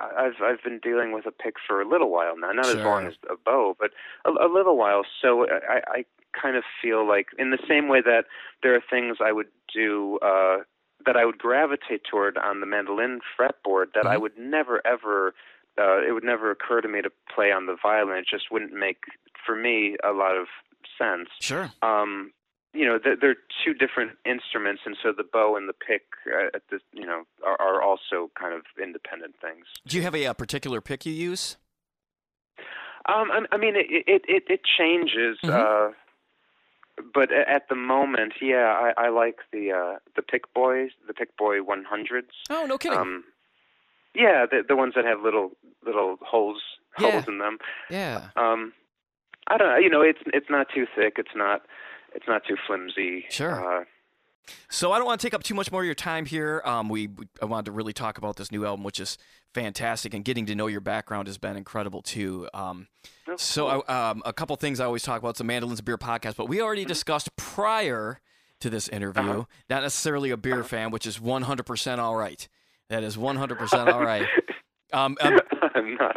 [0.00, 3.06] I've I've been dealing with a pick for a little while now, not as long
[3.06, 3.90] as a bow, but
[4.24, 5.02] a, a little while.
[5.22, 6.04] So I, I
[6.40, 8.24] kind of feel like, in the same way that
[8.62, 10.18] there are things I would do.
[10.22, 10.58] Uh,
[11.04, 14.18] that I would gravitate toward on the mandolin fretboard that I Mhm.
[14.18, 15.34] would never ever
[15.78, 18.18] uh, it would never occur to me to play on the violin.
[18.18, 18.98] It just wouldn't make
[19.44, 20.46] for me a lot of
[20.98, 21.70] sense sure.
[21.82, 22.32] um,
[22.72, 26.48] you know, they're, they're two different instruments, and so the bow and the pick uh,
[26.54, 29.64] at this, you know, are, are also kind of independent things.
[29.86, 31.56] Do you have a, uh particular pick you use?
[33.08, 35.50] Um, I, I mean, it it it, it changes, Mhm.
[35.54, 35.92] uh,
[37.14, 41.36] but at the moment, yeah, I, I like the uh, the Pick Boys, the Pick
[41.36, 42.24] Boy 100s.
[42.50, 42.98] Oh, no kidding.
[42.98, 43.24] Um,
[44.16, 45.50] yeah, the the ones that have little
[45.84, 46.62] little holes
[46.98, 47.10] Yeah.
[47.12, 47.58] holes in them.
[47.90, 48.28] yeah.
[48.36, 48.72] Um,
[49.48, 49.76] I don't know.
[49.78, 51.14] You know, it's it's not too thick.
[51.18, 51.62] It's not
[52.14, 53.24] it's not too flimsy.
[53.30, 53.80] Sure.
[53.80, 53.84] Uh,
[54.70, 56.62] So I don't want to take up too much more of your time here.
[56.64, 57.08] Um, we,
[57.42, 59.18] I wanted to really talk about this new album, which is
[59.52, 62.48] fantastic, and getting to know your background has been incredible too.
[62.54, 62.86] Um,
[63.28, 63.84] oh, so cool.
[63.88, 65.30] I, um, a couple things I always talk about.
[65.30, 66.88] It's a Mandolins Beer podcast, but we already Mm-hmm.
[66.88, 68.20] discussed prior
[68.60, 69.44] to this interview, Uh-huh.
[69.68, 72.48] not necessarily a beer fan, which is 100% all right.
[72.88, 74.26] That is 100% all right.
[74.92, 75.40] Um, um,
[75.74, 76.16] I'm not.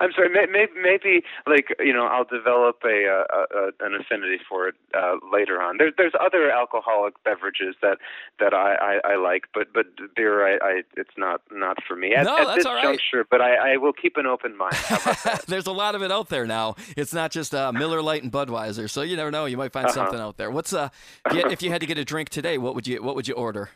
[0.00, 0.30] I'm sorry.
[0.30, 4.74] May, may, maybe like you know, I'll develop a, a, a an affinity for it
[4.96, 5.76] uh, later on.
[5.76, 7.98] There's there's other alcoholic beverages that
[8.40, 9.84] that I, I, I like, but but
[10.16, 12.82] beer, I, I it's not not for me at, No, at that's this all right.
[12.82, 13.26] juncture.
[13.30, 14.72] But I, I will keep an open mind.
[14.74, 15.42] How about that?
[15.46, 16.76] There's a lot of it out there now.
[16.96, 19.44] It's not just uh, Miller Lite and Budweiser, so you never know.
[19.44, 19.94] You might find Uh-huh.
[19.94, 20.50] something out there.
[20.50, 20.88] What's uh,
[21.26, 23.28] if you, if you had to get a drink today, what would you what would
[23.28, 23.68] you order?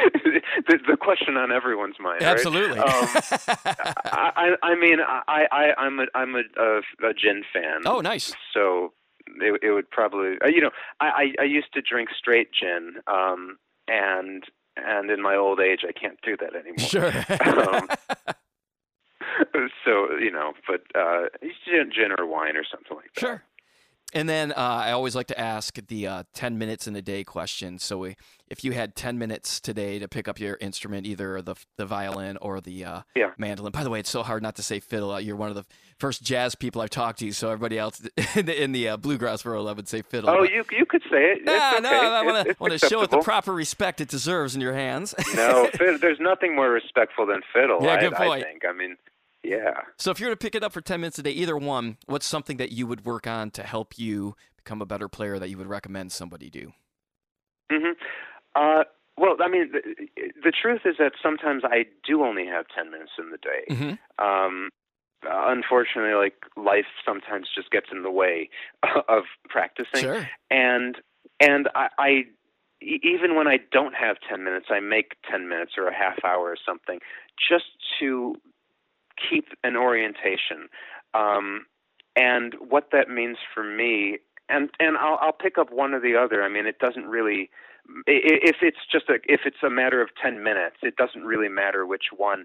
[0.66, 2.22] the, the question on everyone's mind.
[2.22, 2.30] right?
[2.30, 2.78] Absolutely.
[2.78, 6.78] Um, I, I I mean I I I'm a I'm a, a,
[7.08, 7.82] a gin fan.
[7.86, 8.34] oh, nice.
[8.52, 8.92] so
[9.40, 10.70] it, it would probably uh, you know
[11.00, 13.58] I, I I used to drink straight gin um
[13.88, 14.44] and
[14.76, 16.78] and in my old age I can't do that anymore.
[16.78, 17.12] Sure.
[19.54, 21.26] Um, so you know, but uh
[21.64, 23.20] gin, gin or wine or something like that.
[23.20, 23.42] Sure.
[24.14, 27.24] And then uh, I always like to ask the uh, 10 minutes in a day
[27.24, 27.78] question.
[27.78, 28.16] So we,
[28.48, 32.36] if you had 10 minutes today to pick up your instrument, either the the violin
[32.42, 33.30] or the uh, Yeah.
[33.38, 33.72] mandolin.
[33.72, 35.12] By the way, it's so hard not to say fiddle.
[35.12, 35.64] Uh, You're one of the
[35.98, 38.00] first jazz people I've talked to, so everybody else
[38.36, 40.28] in the, in the uh, bluegrass world, I would say fiddle.
[40.28, 41.44] Oh, but- you you could say it.
[41.44, 41.80] Nah, okay.
[41.80, 44.60] no, I want to it's want to show it the proper respect it deserves in
[44.60, 45.14] your hands.
[45.34, 47.78] no, fid- there's nothing more respectful than fiddle.
[47.82, 48.44] Yeah, I, good point.
[48.44, 48.64] I think.
[48.68, 48.96] I mean,
[49.44, 49.80] yeah.
[49.98, 51.96] so if you were to pick it up for 10 minutes a day, either one,
[52.06, 55.50] what's something that you would work on to help you become a better player that
[55.50, 56.72] you would recommend somebody do?
[57.70, 57.92] hmm
[58.54, 58.84] Uh,
[59.16, 59.80] well, I mean, the,
[60.42, 63.64] the truth is that sometimes I do only have ten minutes in the day.
[63.68, 64.24] Mm-hmm.
[64.24, 64.70] Um,
[65.24, 68.48] unfortunately, like life sometimes just gets in the way
[69.08, 70.28] of practicing, Sure.
[70.50, 70.96] and
[71.40, 72.24] and I, I
[72.80, 76.48] even when I don't have ten minutes, I make ten minutes or a half hour
[76.48, 76.98] or something
[77.50, 77.66] just
[78.00, 78.36] to
[79.16, 80.68] keep an orientation.
[81.14, 81.66] Um,
[82.16, 84.18] and what that means for me,
[84.48, 86.42] and and I'll, I'll pick up one or the other.
[86.42, 87.50] I mean, it doesn't really.
[88.06, 91.86] If it's just a if it's a matter of ten minutes, it doesn't really matter
[91.86, 92.44] which one.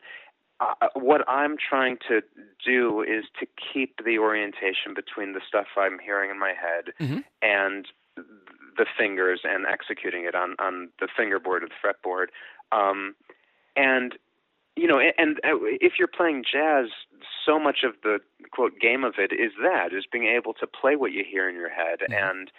[0.60, 2.22] Uh, what I'm trying to
[2.66, 7.24] do is to keep the orientation between the stuff I'm hearing in my head Mhm.
[7.44, 7.88] and
[8.78, 12.28] the fingers and executing it on on the fingerboard or the fretboard.
[12.72, 13.16] Um,
[13.76, 14.18] and
[14.78, 16.86] you know, and, and uh, if you're playing jazz,
[17.46, 18.20] so much of the
[18.52, 21.56] quote game of it is that is being able to play what you hear in
[21.56, 22.30] your head Mhm.
[22.30, 22.52] and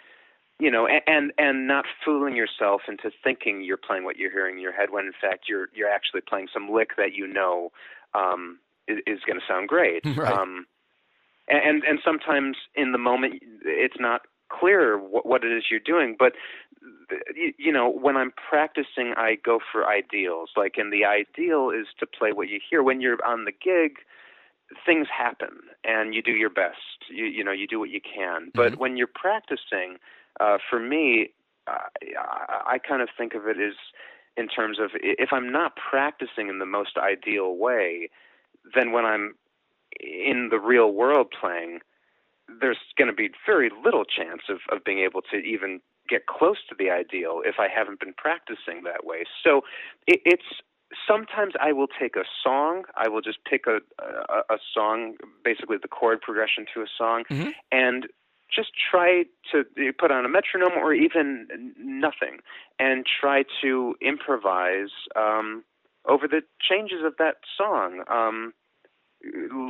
[0.59, 4.61] you know and and not fooling yourself into thinking you're playing what you're hearing in
[4.61, 7.71] your head when in fact you're you're actually playing some lick that you know
[8.13, 10.31] um is, is going to sound great Right.
[10.33, 10.65] um
[11.47, 14.21] and and sometimes in the moment it's not
[14.51, 16.33] clear what, what it is you're doing but
[17.35, 20.51] you, you know when i'm practicing i go for ideals.
[20.55, 22.81] Like and the ideal is to play what you hear.
[22.83, 23.97] When you're on the gig
[24.85, 26.77] things happen and you do your best.
[27.09, 28.51] You you know you do what you can.
[28.55, 28.77] But Mhm.
[28.77, 29.97] when you're practicing
[30.39, 31.33] uh for me
[31.67, 31.87] uh,
[32.17, 33.75] I, I kind of think of it as
[34.37, 38.09] in terms of if i'm not practicing in the most ideal way
[38.75, 39.35] then when i'm
[39.99, 41.79] in the real world playing
[42.61, 46.57] there's going to be very little chance of, of being able to even get close
[46.69, 49.23] to the ideal if I haven't been practicing that way.
[49.43, 49.61] So
[50.07, 50.61] it, it's
[51.07, 55.77] sometimes I will take a song, I will just pick a, a a song, basically
[55.81, 57.53] the chord progression to a song, Mhm.
[57.71, 58.07] and
[58.49, 59.63] just try to
[59.99, 62.39] put on a metronome or even nothing
[62.79, 65.63] and try to improvise um,
[66.05, 68.03] over the changes of that song.
[68.07, 68.53] Um,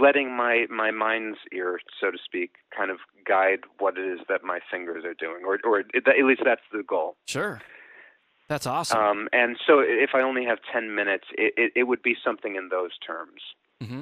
[0.02, 2.98] letting my my mind's ear, so to speak, kind of
[3.28, 6.84] guide what it is that my fingers are doing, or or at least that's the
[6.84, 7.18] goal.
[7.26, 7.62] Sure,
[8.48, 9.00] that's awesome.
[9.00, 12.56] Um, and so, if I only have ten minutes, it, it, it would be something
[12.56, 13.42] in those terms.
[13.82, 14.02] Mm-hmm.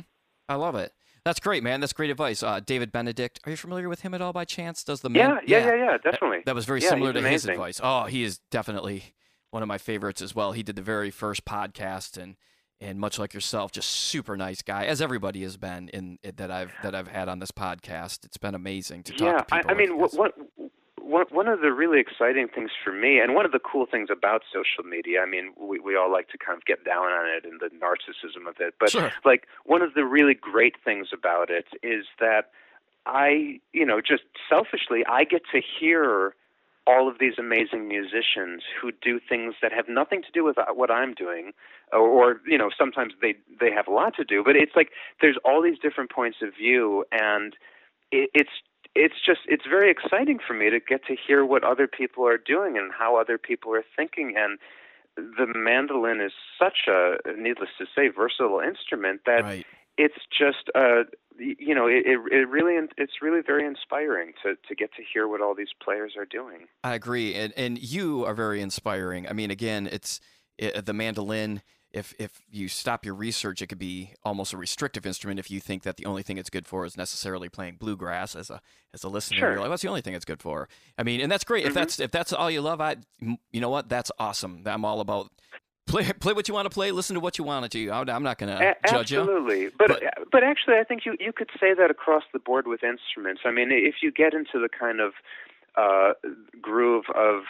[0.50, 0.94] I love it.
[1.24, 1.82] That's great, man.
[1.82, 2.42] That's great advice.
[2.42, 4.82] Uh, David Benedict, are you familiar with him at all by chance?
[4.84, 6.38] Does the man- yeah, yeah, yeah, yeah, definitely.
[6.38, 7.34] That, that was very yeah, similar to amazing.
[7.34, 7.82] his advice.
[7.84, 9.14] Oh, he is definitely
[9.52, 10.54] one of my favorites as well.
[10.54, 12.38] He did the very first podcast and
[12.80, 16.74] and much like yourself, just super nice guy, as everybody has been in, that I've
[16.84, 18.26] that I've had on this podcast.
[18.26, 19.70] It's been amazing to talk yeah, to people.
[19.70, 23.46] I, I mean, what, what one of the really exciting things for me, and one
[23.46, 26.58] of the cool things about social media, I mean, we we all like to kind
[26.58, 29.12] of get down on it and the narcissism of it, but Sure.
[29.26, 32.52] like one of the really great things about it is that
[33.06, 36.36] I, you know, just selfishly, I get to hear
[36.88, 40.66] all of these amazing musicians who do things that have nothing to do with uh,
[40.74, 41.52] what I'm doing,
[41.92, 44.90] or, or you know, sometimes they they have a lot to do, but it's like
[45.22, 47.56] there's all these different points of view, and
[48.12, 48.50] it, it's
[48.96, 52.38] it's just it's very exciting for me to get to hear what other people are
[52.38, 54.58] doing and how other people are thinking and
[55.16, 59.66] the mandolin is such a needless to say versatile instrument that right.
[59.98, 61.04] It's just uh
[61.40, 65.42] you know it, it really it's really very inspiring to to get to hear what
[65.42, 69.28] all these players are doing I agree, and and you are very inspiring.
[69.28, 70.20] I mean, again, it's
[70.58, 71.62] it, the mandolin.
[71.92, 75.40] If if you stop your research, it could be almost a restrictive instrument.
[75.40, 78.50] If you think that the only thing it's good for is necessarily playing bluegrass as
[78.50, 78.62] a
[78.94, 79.52] as a listener, Sure.
[79.52, 80.68] you're like, what's the only thing it's good for?
[80.98, 81.66] I mean, and that's great.
[81.66, 81.76] If Mhm.
[81.76, 83.90] that's if that's all you love, I you know what?
[83.90, 84.64] That's awesome.
[84.66, 85.32] I'm all about
[85.88, 87.92] play play what you want to play, listen to what you want to do.
[87.92, 89.20] I'm not gonna A- judge you.
[89.22, 92.68] absolutely but, but- but actually i think you you could say that across the board
[92.68, 95.14] with instruments i mean if you get into the kind of
[95.78, 96.14] uh
[96.62, 97.44] groove of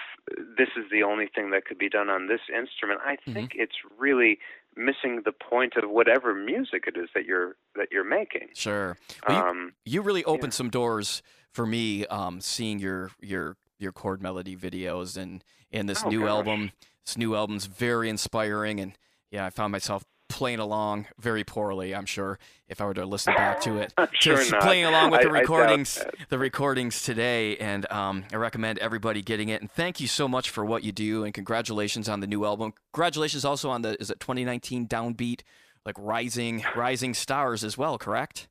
[0.57, 3.33] this is the only thing that could be done on this instrument i Mm-hmm.
[3.33, 4.37] think it's really
[4.75, 8.97] missing the point of whatever music it is that you're that you're making Sure.
[9.27, 10.57] Well, you- um you really opened Yeah.
[10.57, 16.03] some doors for me um, seeing your your your chord melody videos and and this
[16.03, 16.29] Oh, new gosh.
[16.29, 16.71] album.
[17.05, 18.93] This new album's very inspiring and
[19.31, 22.37] yeah i found myself playing along very poorly i'm sure
[22.67, 23.93] if i were to listen back to it.
[24.13, 24.61] Sure just not.
[24.61, 29.47] playing along with I- the recordings the recordings today and um, i recommend everybody getting
[29.49, 32.43] it and thank you so much for what you do and congratulations on the new
[32.45, 32.73] album.
[32.93, 35.41] Congratulations also on the is it 2019 downbeat
[35.85, 38.49] like rising rising stars as well correct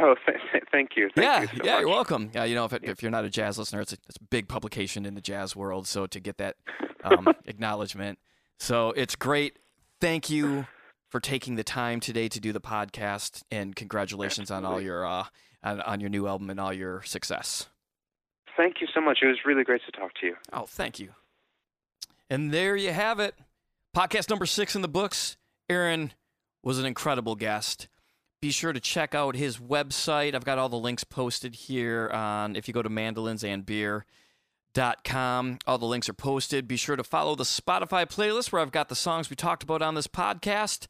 [0.00, 1.80] oh th- th- thank you thank yeah, you so yeah, much.
[1.80, 2.30] you're welcome.
[2.34, 4.24] Yeah, you know, if, it, if you're not a jazz listener, it's a, it's a
[4.24, 5.86] big publication in the jazz world.
[5.86, 6.56] So to get that
[7.04, 8.18] um, acknowledgement,
[8.58, 9.58] so it's great.
[10.00, 10.66] Thank you
[11.08, 15.24] for taking the time today to do the podcast, and congratulations on all your uh,
[15.62, 17.68] on, on your new album and all your success.
[18.56, 21.10] thank you so much it was really great to talk to you Oh, thank you.
[22.28, 23.34] And there you have it.
[23.96, 25.36] Podcast number six in the books.
[25.68, 26.12] Aaron
[26.62, 27.88] was an incredible guest.
[28.40, 30.34] Be sure to check out his website.
[30.34, 35.58] I've got all the links posted here on if you go to mandolinsandbeer.com.
[35.66, 36.66] All the links are posted.
[36.66, 39.82] Be sure to follow the Spotify playlist where I've got the songs we talked about
[39.82, 40.86] on this podcast.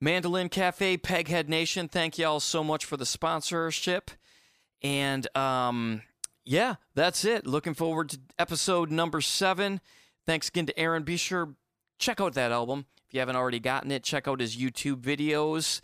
[0.00, 4.10] Mandolin Cafe, Peghead Nation, thank y'all so much for the sponsorship.
[4.82, 6.02] And um,
[6.44, 7.46] yeah, that's it.
[7.46, 9.80] Looking forward to episode number seven.
[10.26, 11.04] Thanks again to Aaron.
[11.04, 11.54] Be sure
[11.98, 14.02] check out that album if you haven't already gotten it.
[14.02, 15.80] Check out his YouTube videos,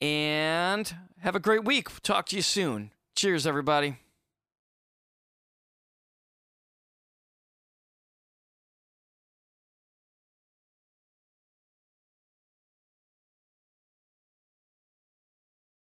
[0.00, 1.88] and have a great week.
[2.02, 2.92] Talk to you soon.
[3.14, 3.98] Cheers, everybody.